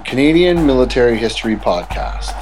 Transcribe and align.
the 0.00 0.08
Canadian 0.08 0.66
Military 0.66 1.16
History 1.16 1.56
Podcast. 1.56 2.34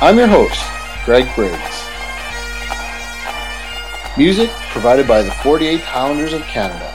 I'm 0.00 0.16
your 0.16 0.28
host, 0.28 0.62
Greg 1.04 1.28
Briggs. 1.34 1.88
Music 4.16 4.50
provided 4.70 5.08
by 5.08 5.22
the 5.22 5.30
48th 5.30 5.80
Highlanders 5.80 6.32
of 6.32 6.42
Canada. 6.42 6.94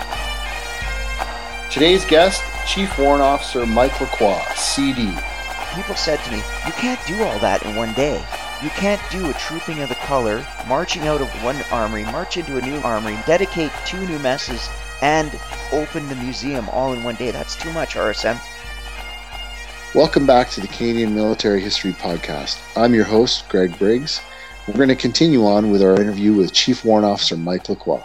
Today's 1.69 2.05
guest, 2.05 2.41
Chief 2.65 2.97
Warrant 2.97 3.21
Officer 3.21 3.65
Mike 3.65 3.99
Lacroix, 3.99 4.41
CD. 4.55 5.13
People 5.75 5.95
said 5.95 6.19
to 6.19 6.31
me, 6.31 6.37
You 6.65 6.71
can't 6.73 7.05
do 7.05 7.21
all 7.23 7.39
that 7.39 7.63
in 7.63 7.75
one 7.75 7.93
day. 7.93 8.23
You 8.63 8.69
can't 8.69 9.01
do 9.11 9.29
a 9.29 9.33
trooping 9.33 9.81
of 9.81 9.89
the 9.89 9.95
color, 9.95 10.45
marching 10.67 11.07
out 11.07 11.21
of 11.21 11.43
one 11.43 11.57
armory, 11.71 12.05
march 12.05 12.37
into 12.37 12.57
a 12.57 12.61
new 12.61 12.79
armory, 12.79 13.17
dedicate 13.25 13.71
two 13.85 14.05
new 14.05 14.19
messes, 14.19 14.69
and 15.03 15.37
open 15.73 16.07
the 16.07 16.15
museum 16.15 16.69
all 16.69 16.93
in 16.93 17.03
one 17.03 17.15
day. 17.15 17.29
That's 17.29 17.57
too 17.57 17.71
much, 17.73 17.95
RSM. 17.95 18.39
Welcome 19.93 20.25
back 20.25 20.49
to 20.51 20.61
the 20.61 20.67
Canadian 20.69 21.13
Military 21.13 21.59
History 21.59 21.91
Podcast. 21.91 22.57
I'm 22.77 22.93
your 22.93 23.03
host, 23.03 23.49
Greg 23.49 23.77
Briggs. 23.77 24.21
We're 24.65 24.75
going 24.75 24.87
to 24.87 24.95
continue 24.95 25.45
on 25.45 25.71
with 25.71 25.83
our 25.83 25.99
interview 25.99 26.33
with 26.33 26.53
Chief 26.53 26.85
Warrant 26.85 27.05
Officer 27.05 27.35
Mike 27.35 27.67
Lacroix. 27.67 28.01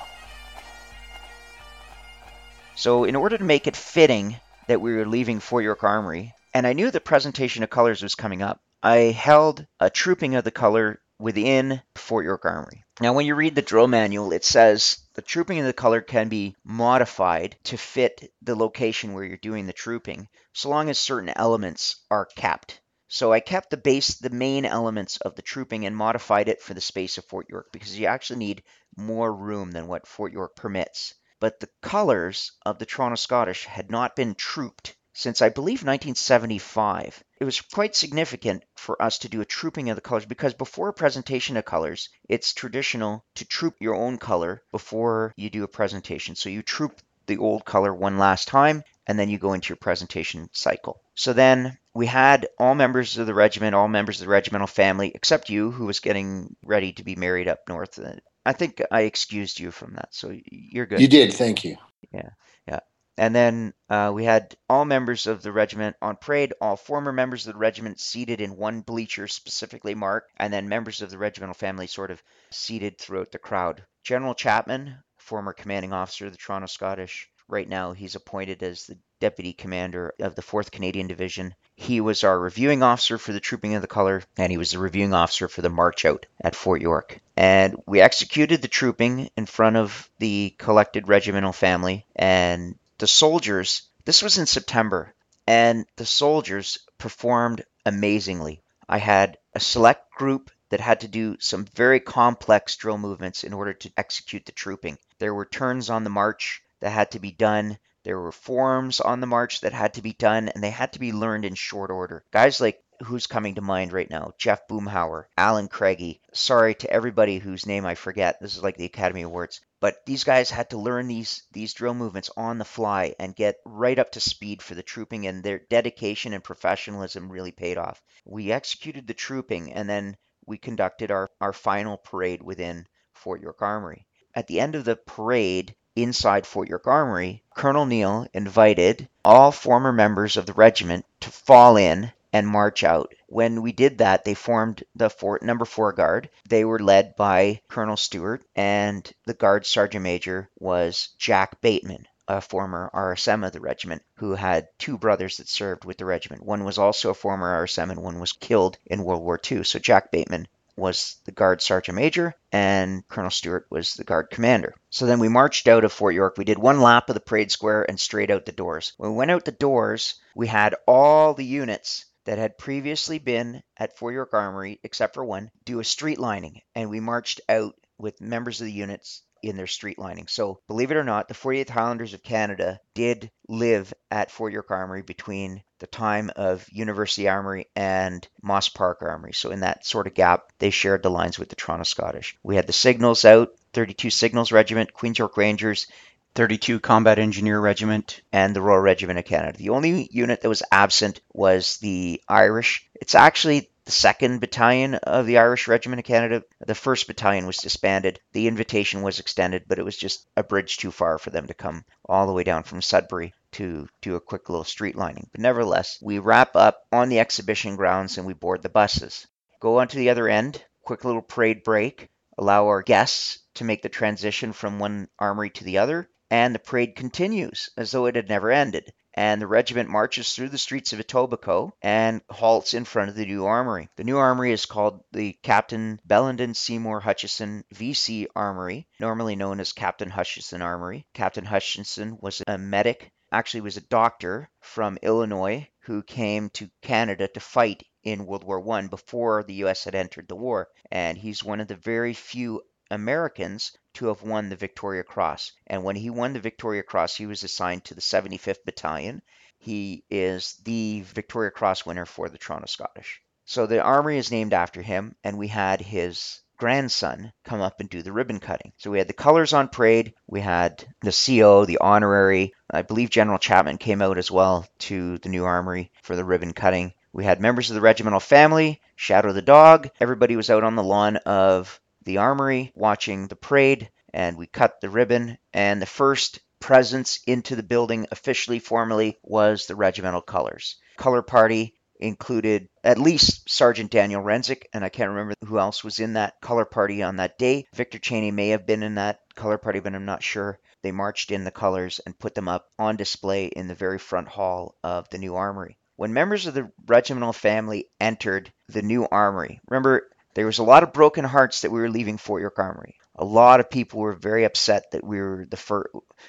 So, 2.74 3.04
in 3.04 3.14
order 3.14 3.38
to 3.38 3.44
make 3.44 3.68
it 3.68 3.76
fitting 3.76 4.36
that 4.66 4.80
we 4.80 4.92
were 4.92 5.06
leaving 5.06 5.38
Fort 5.38 5.62
York 5.62 5.84
Armory, 5.84 6.34
and 6.52 6.66
I 6.66 6.72
knew 6.72 6.90
the 6.90 7.00
presentation 7.00 7.62
of 7.62 7.70
colors 7.70 8.02
was 8.02 8.16
coming 8.16 8.42
up, 8.42 8.60
I 8.82 8.96
held 8.96 9.64
a 9.78 9.88
trooping 9.88 10.34
of 10.34 10.42
the 10.42 10.50
color 10.50 11.00
within 11.18 11.82
Fort 11.96 12.24
York 12.24 12.44
Armory. 12.44 12.84
Now, 13.00 13.12
when 13.12 13.26
you 13.26 13.34
read 13.34 13.54
the 13.54 13.62
drill 13.62 13.88
manual, 13.88 14.32
it 14.32 14.44
says 14.44 14.98
the 15.14 15.22
trooping 15.22 15.58
of 15.58 15.66
the 15.66 15.72
color 15.72 16.00
can 16.00 16.28
be 16.28 16.56
modified 16.64 17.56
to 17.64 17.76
fit 17.76 18.32
the 18.42 18.54
location 18.54 19.12
where 19.12 19.24
you're 19.24 19.36
doing 19.36 19.66
the 19.66 19.72
trooping, 19.72 20.28
so 20.52 20.68
long 20.68 20.88
as 20.90 20.98
certain 20.98 21.30
elements 21.34 21.96
are 22.10 22.26
kept. 22.26 22.80
So 23.08 23.32
I 23.32 23.40
kept 23.40 23.70
the 23.70 23.76
base, 23.76 24.18
the 24.18 24.30
main 24.30 24.64
elements 24.64 25.16
of 25.16 25.34
the 25.34 25.42
trooping 25.42 25.86
and 25.86 25.96
modified 25.96 26.48
it 26.48 26.60
for 26.60 26.74
the 26.74 26.80
space 26.80 27.16
of 27.16 27.24
Fort 27.24 27.46
York 27.48 27.68
because 27.72 27.98
you 27.98 28.06
actually 28.06 28.40
need 28.40 28.62
more 28.96 29.34
room 29.34 29.70
than 29.70 29.86
what 29.86 30.06
Fort 30.06 30.32
York 30.32 30.54
permits. 30.54 31.14
But 31.40 31.60
the 31.60 31.70
colors 31.80 32.52
of 32.66 32.78
the 32.78 32.84
Toronto 32.84 33.16
Scottish 33.16 33.64
had 33.64 33.90
not 33.90 34.14
been 34.14 34.34
trooped 34.34 34.94
since 35.18 35.42
I 35.42 35.48
believe 35.48 35.82
1975. 35.82 37.24
It 37.40 37.44
was 37.44 37.60
quite 37.60 37.96
significant 37.96 38.62
for 38.76 39.02
us 39.02 39.18
to 39.18 39.28
do 39.28 39.40
a 39.40 39.44
trooping 39.44 39.90
of 39.90 39.96
the 39.96 40.00
colors 40.00 40.24
because 40.24 40.54
before 40.54 40.90
a 40.90 40.92
presentation 40.92 41.56
of 41.56 41.64
colors, 41.64 42.08
it's 42.28 42.54
traditional 42.54 43.24
to 43.34 43.44
troop 43.44 43.74
your 43.80 43.96
own 43.96 44.18
color 44.18 44.62
before 44.70 45.34
you 45.36 45.50
do 45.50 45.64
a 45.64 45.68
presentation. 45.68 46.36
So 46.36 46.50
you 46.50 46.62
troop 46.62 47.00
the 47.26 47.38
old 47.38 47.64
color 47.64 47.92
one 47.92 48.18
last 48.18 48.46
time 48.46 48.84
and 49.08 49.18
then 49.18 49.28
you 49.28 49.38
go 49.38 49.54
into 49.54 49.70
your 49.70 49.76
presentation 49.76 50.50
cycle. 50.52 51.00
So 51.16 51.32
then 51.32 51.76
we 51.94 52.06
had 52.06 52.46
all 52.56 52.76
members 52.76 53.18
of 53.18 53.26
the 53.26 53.34
regiment, 53.34 53.74
all 53.74 53.88
members 53.88 54.20
of 54.20 54.26
the 54.26 54.30
regimental 54.30 54.68
family, 54.68 55.10
except 55.12 55.50
you, 55.50 55.72
who 55.72 55.86
was 55.86 55.98
getting 55.98 56.54
ready 56.62 56.92
to 56.92 57.02
be 57.02 57.16
married 57.16 57.48
up 57.48 57.68
north. 57.68 57.98
I 58.46 58.52
think 58.52 58.80
I 58.92 59.00
excused 59.00 59.58
you 59.58 59.72
from 59.72 59.94
that, 59.94 60.14
so 60.14 60.32
you're 60.44 60.86
good. 60.86 61.00
You 61.00 61.08
did, 61.08 61.32
thank 61.32 61.64
you. 61.64 61.76
Yeah, 62.12 62.30
yeah. 62.68 62.80
And 63.18 63.34
then 63.34 63.74
uh, 63.90 64.12
we 64.14 64.24
had 64.24 64.56
all 64.68 64.84
members 64.84 65.26
of 65.26 65.42
the 65.42 65.50
regiment 65.50 65.96
on 66.00 66.16
parade, 66.16 66.54
all 66.60 66.76
former 66.76 67.12
members 67.12 67.46
of 67.46 67.52
the 67.52 67.58
regiment 67.58 67.98
seated 67.98 68.40
in 68.40 68.56
one 68.56 68.80
bleacher 68.80 69.26
specifically 69.26 69.96
marked, 69.96 70.30
and 70.36 70.52
then 70.52 70.68
members 70.68 71.02
of 71.02 71.10
the 71.10 71.18
regimental 71.18 71.54
family 71.54 71.88
sort 71.88 72.12
of 72.12 72.22
seated 72.50 72.96
throughout 72.96 73.32
the 73.32 73.38
crowd. 73.38 73.82
General 74.04 74.34
Chapman, 74.34 75.02
former 75.16 75.52
commanding 75.52 75.92
officer 75.92 76.26
of 76.26 76.32
the 76.32 76.38
Toronto 76.38 76.68
Scottish, 76.68 77.28
right 77.48 77.68
now 77.68 77.92
he's 77.92 78.14
appointed 78.14 78.62
as 78.62 78.86
the 78.86 78.96
deputy 79.20 79.52
commander 79.52 80.14
of 80.20 80.36
the 80.36 80.42
4th 80.42 80.70
Canadian 80.70 81.08
Division. 81.08 81.54
He 81.74 82.00
was 82.00 82.22
our 82.22 82.38
reviewing 82.38 82.84
officer 82.84 83.18
for 83.18 83.32
the 83.32 83.40
trooping 83.40 83.74
of 83.74 83.82
the 83.82 83.88
color, 83.88 84.22
and 84.36 84.52
he 84.52 84.58
was 84.58 84.70
the 84.70 84.78
reviewing 84.78 85.12
officer 85.12 85.48
for 85.48 85.62
the 85.62 85.68
march 85.68 86.04
out 86.04 86.26
at 86.40 86.54
Fort 86.54 86.80
York. 86.80 87.18
And 87.36 87.82
we 87.84 88.00
executed 88.00 88.62
the 88.62 88.68
trooping 88.68 89.30
in 89.36 89.46
front 89.46 89.76
of 89.76 90.08
the 90.18 90.54
collected 90.58 91.08
regimental 91.08 91.52
family, 91.52 92.06
and 92.14 92.76
the 92.98 93.06
soldiers, 93.06 93.82
this 94.04 94.22
was 94.22 94.38
in 94.38 94.46
September, 94.46 95.14
and 95.46 95.86
the 95.96 96.06
soldiers 96.06 96.78
performed 96.98 97.64
amazingly. 97.86 98.62
I 98.88 98.98
had 98.98 99.38
a 99.54 99.60
select 99.60 100.12
group 100.12 100.50
that 100.70 100.80
had 100.80 101.00
to 101.00 101.08
do 101.08 101.36
some 101.40 101.64
very 101.64 102.00
complex 102.00 102.76
drill 102.76 102.98
movements 102.98 103.44
in 103.44 103.52
order 103.52 103.72
to 103.72 103.92
execute 103.96 104.44
the 104.44 104.52
trooping. 104.52 104.98
There 105.18 105.34
were 105.34 105.46
turns 105.46 105.90
on 105.90 106.04
the 106.04 106.10
march 106.10 106.62
that 106.80 106.90
had 106.90 107.12
to 107.12 107.20
be 107.20 107.30
done. 107.30 107.78
There 108.02 108.18
were 108.18 108.32
forms 108.32 109.00
on 109.00 109.20
the 109.20 109.26
march 109.26 109.60
that 109.62 109.72
had 109.72 109.94
to 109.94 110.02
be 110.02 110.12
done, 110.12 110.48
and 110.48 110.62
they 110.62 110.70
had 110.70 110.92
to 110.94 110.98
be 110.98 111.12
learned 111.12 111.44
in 111.44 111.54
short 111.54 111.90
order. 111.90 112.24
Guys 112.32 112.60
like 112.60 112.82
who's 113.04 113.26
coming 113.26 113.54
to 113.54 113.60
mind 113.60 113.92
right 113.92 114.10
now? 114.10 114.32
Jeff 114.38 114.66
Boomhauer, 114.66 115.26
Alan 115.36 115.68
Craigie. 115.68 116.20
Sorry 116.32 116.74
to 116.74 116.90
everybody 116.90 117.38
whose 117.38 117.66
name 117.66 117.86
I 117.86 117.94
forget. 117.94 118.40
This 118.40 118.56
is 118.56 118.62
like 118.62 118.76
the 118.76 118.86
Academy 118.86 119.22
Awards. 119.22 119.60
But 119.80 120.04
these 120.06 120.24
guys 120.24 120.50
had 120.50 120.70
to 120.70 120.78
learn 120.78 121.06
these 121.06 121.44
these 121.52 121.72
drill 121.72 121.94
movements 121.94 122.30
on 122.36 122.58
the 122.58 122.64
fly 122.64 123.14
and 123.18 123.36
get 123.36 123.60
right 123.64 123.98
up 123.98 124.10
to 124.12 124.20
speed 124.20 124.60
for 124.60 124.74
the 124.74 124.82
trooping 124.82 125.26
and 125.26 125.42
their 125.42 125.60
dedication 125.60 126.32
and 126.32 126.42
professionalism 126.42 127.30
really 127.30 127.52
paid 127.52 127.78
off. 127.78 128.02
We 128.24 128.50
executed 128.50 129.06
the 129.06 129.14
trooping 129.14 129.72
and 129.72 129.88
then 129.88 130.16
we 130.46 130.58
conducted 130.58 131.10
our, 131.10 131.30
our 131.40 131.52
final 131.52 131.96
parade 131.96 132.42
within 132.42 132.88
Fort 133.12 133.40
York 133.40 133.62
Armory. 133.62 134.06
At 134.34 134.46
the 134.48 134.60
end 134.60 134.74
of 134.74 134.84
the 134.84 134.96
parade, 134.96 135.74
inside 135.94 136.46
Fort 136.46 136.68
York 136.68 136.86
Armory, 136.86 137.42
Colonel 137.54 137.86
Neal 137.86 138.26
invited 138.32 139.08
all 139.24 139.52
former 139.52 139.92
members 139.92 140.36
of 140.36 140.46
the 140.46 140.52
regiment 140.54 141.04
to 141.20 141.30
fall 141.30 141.76
in 141.76 142.12
and 142.32 142.46
march 142.46 142.84
out. 142.84 143.14
When 143.26 143.62
we 143.62 143.72
did 143.72 143.98
that, 143.98 144.24
they 144.24 144.34
formed 144.34 144.84
the 144.94 145.08
fort 145.10 145.42
number 145.42 145.64
four 145.64 145.92
guard. 145.92 146.28
They 146.48 146.64
were 146.64 146.78
led 146.78 147.16
by 147.16 147.62
Colonel 147.68 147.96
Stewart, 147.96 148.44
and 148.54 149.10
the 149.26 149.34
guard 149.34 149.64
sergeant 149.64 150.02
major 150.02 150.50
was 150.58 151.08
Jack 151.18 151.60
Bateman, 151.60 152.06
a 152.26 152.40
former 152.40 152.90
RSM 152.92 153.46
of 153.46 153.52
the 153.52 153.60
regiment, 153.60 154.02
who 154.16 154.34
had 154.34 154.68
two 154.78 154.98
brothers 154.98 155.38
that 155.38 155.48
served 155.48 155.84
with 155.84 155.96
the 155.96 156.04
regiment. 156.04 156.44
One 156.44 156.64
was 156.64 156.78
also 156.78 157.10
a 157.10 157.14
former 157.14 157.64
RSM, 157.64 157.90
and 157.90 158.02
one 158.02 158.20
was 158.20 158.32
killed 158.32 158.76
in 158.84 159.04
World 159.04 159.22
War 159.22 159.40
II. 159.50 159.64
So 159.64 159.78
Jack 159.78 160.10
Bateman 160.10 160.48
was 160.78 161.16
the 161.24 161.32
guard 161.32 161.60
sergeant 161.60 161.96
major 161.96 162.34
and 162.52 163.06
Colonel 163.08 163.30
Stewart 163.30 163.66
was 163.68 163.94
the 163.94 164.04
guard 164.04 164.30
commander. 164.30 164.74
So 164.90 165.06
then 165.06 165.18
we 165.18 165.28
marched 165.28 165.66
out 165.66 165.84
of 165.84 165.92
Fort 165.92 166.14
York. 166.14 166.36
We 166.38 166.44
did 166.44 166.58
one 166.58 166.80
lap 166.80 167.08
of 167.08 167.14
the 167.14 167.20
parade 167.20 167.50
square 167.50 167.84
and 167.88 167.98
straight 167.98 168.30
out 168.30 168.46
the 168.46 168.52
doors. 168.52 168.92
When 168.96 169.10
we 169.10 169.16
went 169.16 169.30
out 169.32 169.44
the 169.44 169.52
doors, 169.52 170.14
we 170.36 170.46
had 170.46 170.76
all 170.86 171.34
the 171.34 171.44
units 171.44 172.04
that 172.28 172.36
had 172.36 172.58
previously 172.58 173.18
been 173.18 173.62
at 173.78 173.96
Fort 173.96 174.12
York 174.12 174.34
Armory, 174.34 174.78
except 174.82 175.14
for 175.14 175.24
one, 175.24 175.50
do 175.64 175.80
a 175.80 175.84
street 175.84 176.18
lining, 176.18 176.60
and 176.74 176.90
we 176.90 177.00
marched 177.00 177.40
out 177.48 177.74
with 177.96 178.20
members 178.20 178.60
of 178.60 178.66
the 178.66 178.72
units 178.72 179.22
in 179.42 179.56
their 179.56 179.66
street 179.66 179.98
lining. 179.98 180.26
So, 180.26 180.60
believe 180.68 180.90
it 180.90 180.98
or 180.98 181.04
not, 181.04 181.28
the 181.28 181.34
48th 181.34 181.70
Highlanders 181.70 182.12
of 182.12 182.22
Canada 182.22 182.80
did 182.94 183.30
live 183.48 183.94
at 184.10 184.30
Fort 184.30 184.52
York 184.52 184.70
Armory 184.70 185.00
between 185.00 185.62
the 185.78 185.86
time 185.86 186.30
of 186.36 186.66
University 186.70 187.30
Armory 187.30 187.70
and 187.74 188.28
Moss 188.42 188.68
Park 188.68 188.98
Armory. 189.00 189.32
So, 189.32 189.50
in 189.50 189.60
that 189.60 189.86
sort 189.86 190.06
of 190.06 190.12
gap, 190.12 190.52
they 190.58 190.68
shared 190.68 191.02
the 191.02 191.10
lines 191.10 191.38
with 191.38 191.48
the 191.48 191.56
Toronto 191.56 191.84
Scottish. 191.84 192.36
We 192.42 192.56
had 192.56 192.66
the 192.66 192.74
signals 192.74 193.24
out 193.24 193.52
32 193.72 194.10
Signals 194.10 194.52
Regiment, 194.52 194.92
Queen's 194.92 195.18
York 195.18 195.38
Rangers, 195.38 195.86
32 196.34 196.78
Combat 196.80 197.18
Engineer 197.18 197.58
Regiment, 197.60 198.20
and 198.32 198.54
the 198.54 198.60
Royal 198.60 198.80
Regiment 198.80 199.18
of 199.18 199.24
Canada. 199.24 199.58
The 199.58 199.70
only 199.70 200.08
unit 200.12 200.40
that 200.40 200.48
was 200.48 200.62
absent 200.70 201.20
was 201.32 201.78
the 201.78 202.22
Irish. 202.28 202.88
It's 202.94 203.14
actually 203.14 203.70
the 203.84 203.92
second 203.92 204.40
battalion 204.40 204.94
of 204.94 205.26
the 205.26 205.38
Irish 205.38 205.66
Regiment 205.66 205.98
of 206.00 206.04
Canada. 206.04 206.44
The 206.60 206.74
first 206.74 207.06
battalion 207.06 207.46
was 207.46 207.56
disbanded. 207.56 208.20
The 208.32 208.46
invitation 208.46 209.02
was 209.02 209.18
extended, 209.18 209.64
but 209.66 209.78
it 209.78 209.84
was 209.84 209.96
just 209.96 210.26
a 210.36 210.42
bridge 210.42 210.76
too 210.76 210.90
far 210.90 211.18
for 211.18 211.30
them 211.30 211.46
to 211.46 211.54
come 211.54 211.84
all 212.04 212.26
the 212.26 212.32
way 212.32 212.44
down 212.44 212.62
from 212.62 212.82
Sudbury 212.82 213.32
to 213.52 213.88
do 214.02 214.14
a 214.14 214.20
quick 214.20 214.48
little 214.48 214.64
street 214.64 214.94
lining. 214.94 215.28
But 215.32 215.40
nevertheless, 215.40 215.98
we 216.02 216.18
wrap 216.18 216.54
up 216.54 216.82
on 216.92 217.08
the 217.08 217.18
exhibition 217.18 217.76
grounds 217.76 218.18
and 218.18 218.26
we 218.26 218.34
board 218.34 218.62
the 218.62 218.68
buses. 218.68 219.26
Go 219.58 219.78
on 219.80 219.88
to 219.88 219.96
the 219.96 220.10
other 220.10 220.28
end, 220.28 220.62
quick 220.82 221.04
little 221.04 221.22
parade 221.22 221.64
break, 221.64 222.10
allow 222.36 222.66
our 222.66 222.82
guests 222.82 223.38
to 223.54 223.64
make 223.64 223.82
the 223.82 223.88
transition 223.88 224.52
from 224.52 224.78
one 224.78 225.08
armory 225.18 225.50
to 225.50 225.64
the 225.64 225.78
other, 225.78 226.08
and 226.30 226.54
the 226.54 226.58
parade 226.58 226.94
continues 226.94 227.70
as 227.76 227.90
though 227.90 228.06
it 228.06 228.16
had 228.16 228.28
never 228.28 228.50
ended. 228.50 228.92
And 229.14 229.42
the 229.42 229.46
regiment 229.46 229.88
marches 229.88 230.32
through 230.32 230.50
the 230.50 230.58
streets 230.58 230.92
of 230.92 231.00
Etobicoke 231.00 231.72
and 231.82 232.20
halts 232.30 232.72
in 232.74 232.84
front 232.84 233.10
of 233.10 233.16
the 233.16 233.26
new 233.26 233.46
armory. 233.46 233.88
The 233.96 234.04
new 234.04 234.16
armory 234.16 234.52
is 234.52 234.66
called 234.66 235.02
the 235.10 235.36
Captain 235.42 235.98
Bellenden 236.06 236.54
Seymour 236.54 237.00
Hutchison 237.00 237.64
VC 237.74 238.26
Armory, 238.36 238.86
normally 239.00 239.34
known 239.34 239.58
as 239.58 239.72
Captain 239.72 240.10
Hutchison 240.10 240.62
Armory. 240.62 241.06
Captain 241.14 241.44
Hutchison 241.44 242.18
was 242.20 242.42
a 242.46 242.58
medic, 242.58 243.10
actually 243.32 243.62
was 243.62 243.76
a 243.76 243.80
doctor 243.80 244.48
from 244.60 244.98
Illinois 245.02 245.66
who 245.80 246.02
came 246.02 246.50
to 246.50 246.70
Canada 246.82 247.26
to 247.28 247.40
fight 247.40 247.82
in 248.04 248.26
World 248.26 248.44
War 248.44 248.62
I 248.72 248.86
before 248.86 249.42
the 249.42 249.54
US 249.64 249.84
had 249.84 249.94
entered 249.94 250.28
the 250.28 250.36
war. 250.36 250.68
And 250.92 251.18
he's 251.18 251.42
one 251.42 251.60
of 251.60 251.66
the 251.66 251.76
very 251.76 252.14
few 252.14 252.62
Americans 252.90 253.76
to 253.94 254.06
have 254.06 254.22
won 254.22 254.48
the 254.48 254.56
Victoria 254.56 255.02
Cross. 255.02 255.52
And 255.66 255.84
when 255.84 255.96
he 255.96 256.10
won 256.10 256.32
the 256.32 256.40
Victoria 256.40 256.82
Cross, 256.82 257.16
he 257.16 257.26
was 257.26 257.42
assigned 257.42 257.84
to 257.84 257.94
the 257.94 258.00
75th 258.00 258.64
Battalion. 258.64 259.22
he 259.58 260.04
is 260.08 260.54
the 260.64 261.02
Victoria 261.02 261.50
Cross 261.50 261.84
winner 261.84 262.06
for 262.06 262.28
the 262.28 262.38
Toronto 262.38 262.66
Scottish. 262.66 263.20
So 263.44 263.66
the 263.66 263.82
armory 263.82 264.18
is 264.18 264.30
named 264.30 264.52
after 264.52 264.82
him, 264.82 265.16
and 265.24 265.36
we 265.36 265.48
had 265.48 265.80
his 265.80 266.40
grandson 266.58 267.32
come 267.44 267.60
up 267.60 267.80
and 267.80 267.88
do 267.88 268.02
the 268.02 268.12
ribbon 268.12 268.40
cutting. 268.40 268.72
So 268.76 268.90
we 268.90 268.98
had 268.98 269.08
the 269.08 269.12
colors 269.14 269.52
on 269.52 269.68
parade, 269.68 270.14
we 270.26 270.40
had 270.40 270.84
the 271.02 271.12
CO, 271.12 271.64
the 271.64 271.78
honorary. 271.78 272.52
I 272.70 272.82
believe 272.82 273.10
General 273.10 273.38
Chapman 273.38 273.78
came 273.78 274.02
out 274.02 274.18
as 274.18 274.30
well 274.30 274.66
to 274.80 275.18
the 275.18 275.28
new 275.28 275.44
armory 275.44 275.90
for 276.02 276.16
the 276.16 276.24
ribbon 276.24 276.52
cutting. 276.52 276.92
We 277.12 277.24
had 277.24 277.40
members 277.40 277.70
of 277.70 277.74
the 277.74 277.80
regimental 277.80 278.20
family, 278.20 278.80
Shadow 278.96 279.32
the 279.32 279.42
dog. 279.42 279.90
Everybody 280.00 280.36
was 280.36 280.50
out 280.50 280.64
on 280.64 280.74
the 280.74 280.82
lawn 280.82 281.16
of 281.18 281.80
the 282.08 282.16
armory 282.16 282.72
watching 282.74 283.26
the 283.26 283.36
parade, 283.36 283.90
and 284.14 284.38
we 284.38 284.46
cut 284.46 284.80
the 284.80 284.88
ribbon. 284.88 285.36
And 285.52 285.80
the 285.80 285.86
first 285.86 286.40
presence 286.58 287.20
into 287.26 287.54
the 287.54 287.62
building 287.62 288.06
officially, 288.10 288.60
formally, 288.60 289.18
was 289.22 289.66
the 289.66 289.76
regimental 289.76 290.22
colors. 290.22 290.76
Color 290.96 291.20
party 291.20 291.74
included 292.00 292.68
at 292.82 292.98
least 292.98 293.50
Sergeant 293.50 293.90
Daniel 293.90 294.22
Renzik, 294.22 294.64
and 294.72 294.84
I 294.84 294.88
can't 294.88 295.10
remember 295.10 295.34
who 295.44 295.58
else 295.58 295.84
was 295.84 295.98
in 295.98 296.14
that 296.14 296.40
color 296.40 296.64
party 296.64 297.02
on 297.02 297.16
that 297.16 297.36
day. 297.38 297.66
Victor 297.74 297.98
Cheney 297.98 298.30
may 298.30 298.48
have 298.48 298.66
been 298.66 298.82
in 298.82 298.94
that 298.94 299.20
color 299.34 299.58
party, 299.58 299.80
but 299.80 299.94
I'm 299.94 300.06
not 300.06 300.22
sure. 300.22 300.58
They 300.82 300.92
marched 300.92 301.30
in 301.30 301.44
the 301.44 301.50
colors 301.50 302.00
and 302.06 302.18
put 302.18 302.34
them 302.34 302.48
up 302.48 302.68
on 302.78 302.96
display 302.96 303.46
in 303.46 303.68
the 303.68 303.74
very 303.74 303.98
front 303.98 304.28
hall 304.28 304.76
of 304.82 305.10
the 305.10 305.18
new 305.18 305.34
armory. 305.34 305.76
When 305.96 306.14
members 306.14 306.46
of 306.46 306.54
the 306.54 306.70
regimental 306.86 307.32
family 307.32 307.90
entered 308.00 308.52
the 308.68 308.82
new 308.82 309.06
armory, 309.10 309.60
remember 309.68 310.08
there 310.38 310.46
was 310.46 310.58
a 310.58 310.62
lot 310.62 310.84
of 310.84 310.92
broken 310.92 311.24
hearts 311.24 311.62
that 311.62 311.72
we 311.72 311.80
were 311.80 311.90
leaving 311.90 312.16
Fort 312.16 312.40
York 312.40 312.60
Armory. 312.60 312.94
A 313.16 313.24
lot 313.24 313.58
of 313.58 313.70
people 313.70 313.98
were 313.98 314.12
very 314.12 314.44
upset 314.44 314.84
that 314.92 315.02
we 315.02 315.18
were 315.20 315.44
the 315.50 315.56
first. 315.56 315.88